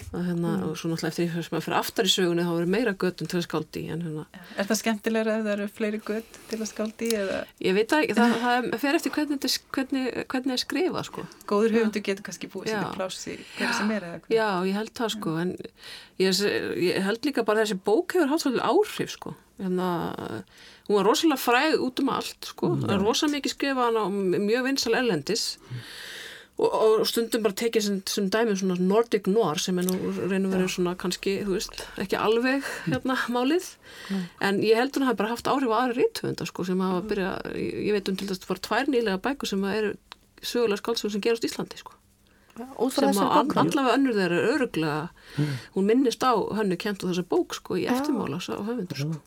[0.09, 0.63] Hérna, mm.
[0.65, 3.29] og svo náttúrulega eftir því sem að fyrir aftar í sögunni þá verður meira göttum
[3.29, 4.23] til að skáldi en hérna
[4.55, 7.37] Er það skemmtilegra ef það eru fleiri gött til að skáldi eða?
[7.67, 11.27] Ég veit ekki, það, það fer eftir hvernig það er skrifa sko.
[11.51, 14.93] Góður höfundu getur kannski búið sem er plási hverju sem er eða Já, ég held
[15.03, 15.55] það sko en
[16.23, 16.43] ég,
[16.89, 19.37] ég held líka bara þessi bók hefur hatt svolítið áhrif sko.
[19.59, 19.89] Hérna,
[20.87, 22.93] hún var rosalega fræð út um allt sko, mm.
[23.03, 24.05] rosalega mikið skrifaðan á
[24.39, 25.83] mjög vinsal ellendis mm
[26.59, 30.51] og, og stundum bara tekið sem, sem dæmi svona Nordic Noir sem er nú reynum
[30.51, 33.69] verið svona kannski, þú veist, ekki alveg hérna málið,
[34.09, 34.25] mm.
[34.49, 37.05] en ég heldur að það hafa bara haft áhrif á aðri rítvönda sko sem hafa
[37.11, 39.95] byrjað, ég veit um til þess að það var tvær nýlega bækur sem eru
[40.41, 41.95] sögulega skálsögur sem gerast Íslandi sko.
[42.59, 45.01] Sem að allavega önnur þeirra öruglega,
[45.39, 45.57] mm.
[45.77, 49.21] hún minnist á hennu kent og þessa bók sko í eftirmála á höfundur sko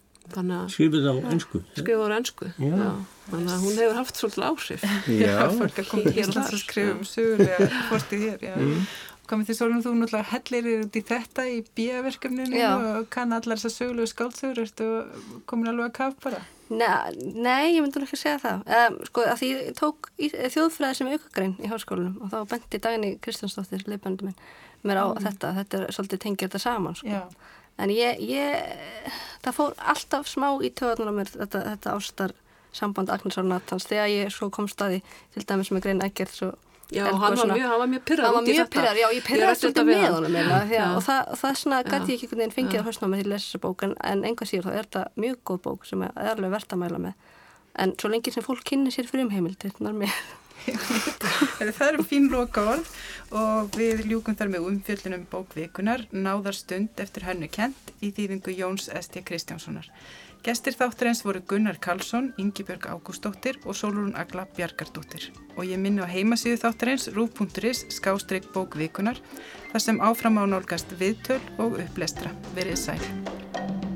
[0.72, 4.84] skrifið á ennsku skrifið á ennsku þannig að hún hefur haft svolítið áhrif.
[5.08, 8.46] Já, fólk að koma til Íslands að skrifa um sögulega fórtið hér.
[8.58, 8.86] Mm.
[9.30, 13.76] komið því Sólun þú náttúrulega hellir út í þetta í bíaverkefninu og kann allar þessar
[13.76, 14.66] sögulegu skáldsögur.
[14.66, 14.88] Ertu
[15.48, 16.42] komin alveg að kaf bara?
[16.72, 18.66] Nei, nei ég myndi ekki að segja það.
[18.80, 23.10] Um, sko að því ég tók þjóðfræði sem aukagrein í háskólanum og þá bendi Dagni
[23.24, 24.38] Kristjánsdóttir leifbændu minn
[24.82, 25.26] mér á mm.
[25.26, 27.20] þetta, þetta er svolítið tengið þetta saman sko.
[27.82, 29.12] En ég, ég
[29.44, 32.36] það fór alltaf smá í mér þetta, þetta ástar
[32.72, 35.02] samband Agnesar Natans þegar ég svo kom staði
[35.34, 36.36] til dæmis með Grein Eggert
[36.92, 38.68] Já, hann var, mjög, hann var mjög pyrrað út í þetta.
[38.74, 40.34] Pyrrar, já, ég pyrraði svolítið með honum
[40.68, 43.24] já, og það, það svona gæti ég ekki einhvern veginn fengið að höstna með til
[43.24, 46.04] að lesa þessa bók en, en enga síður þá er þetta mjög góð bók sem
[46.04, 47.32] er alveg verðt að mæla með.
[47.80, 50.20] En svo lengi sem fólk kynni sér fyrir umheimild, þetta er mér.
[51.76, 52.90] Það eru fín loka orð
[53.36, 58.90] og við ljúkum þar með umfjöldunum bókvikunar náðar stund eftir hennu kent í þýðingu Jóns
[58.92, 59.88] Esti Kristjánssonar.
[60.42, 66.02] Gestir þáttur eins voru Gunnar Karlsson, Yngibjörg Ágústóttir og Sólurún Agla Bjarkardóttir og ég minni
[66.02, 69.22] á heimasíðu þáttur eins rúf.is skástreik bókvikunar
[69.70, 72.34] þar sem áfram á nálgast viðtöl og upplestra.
[72.58, 73.91] Verið sæl.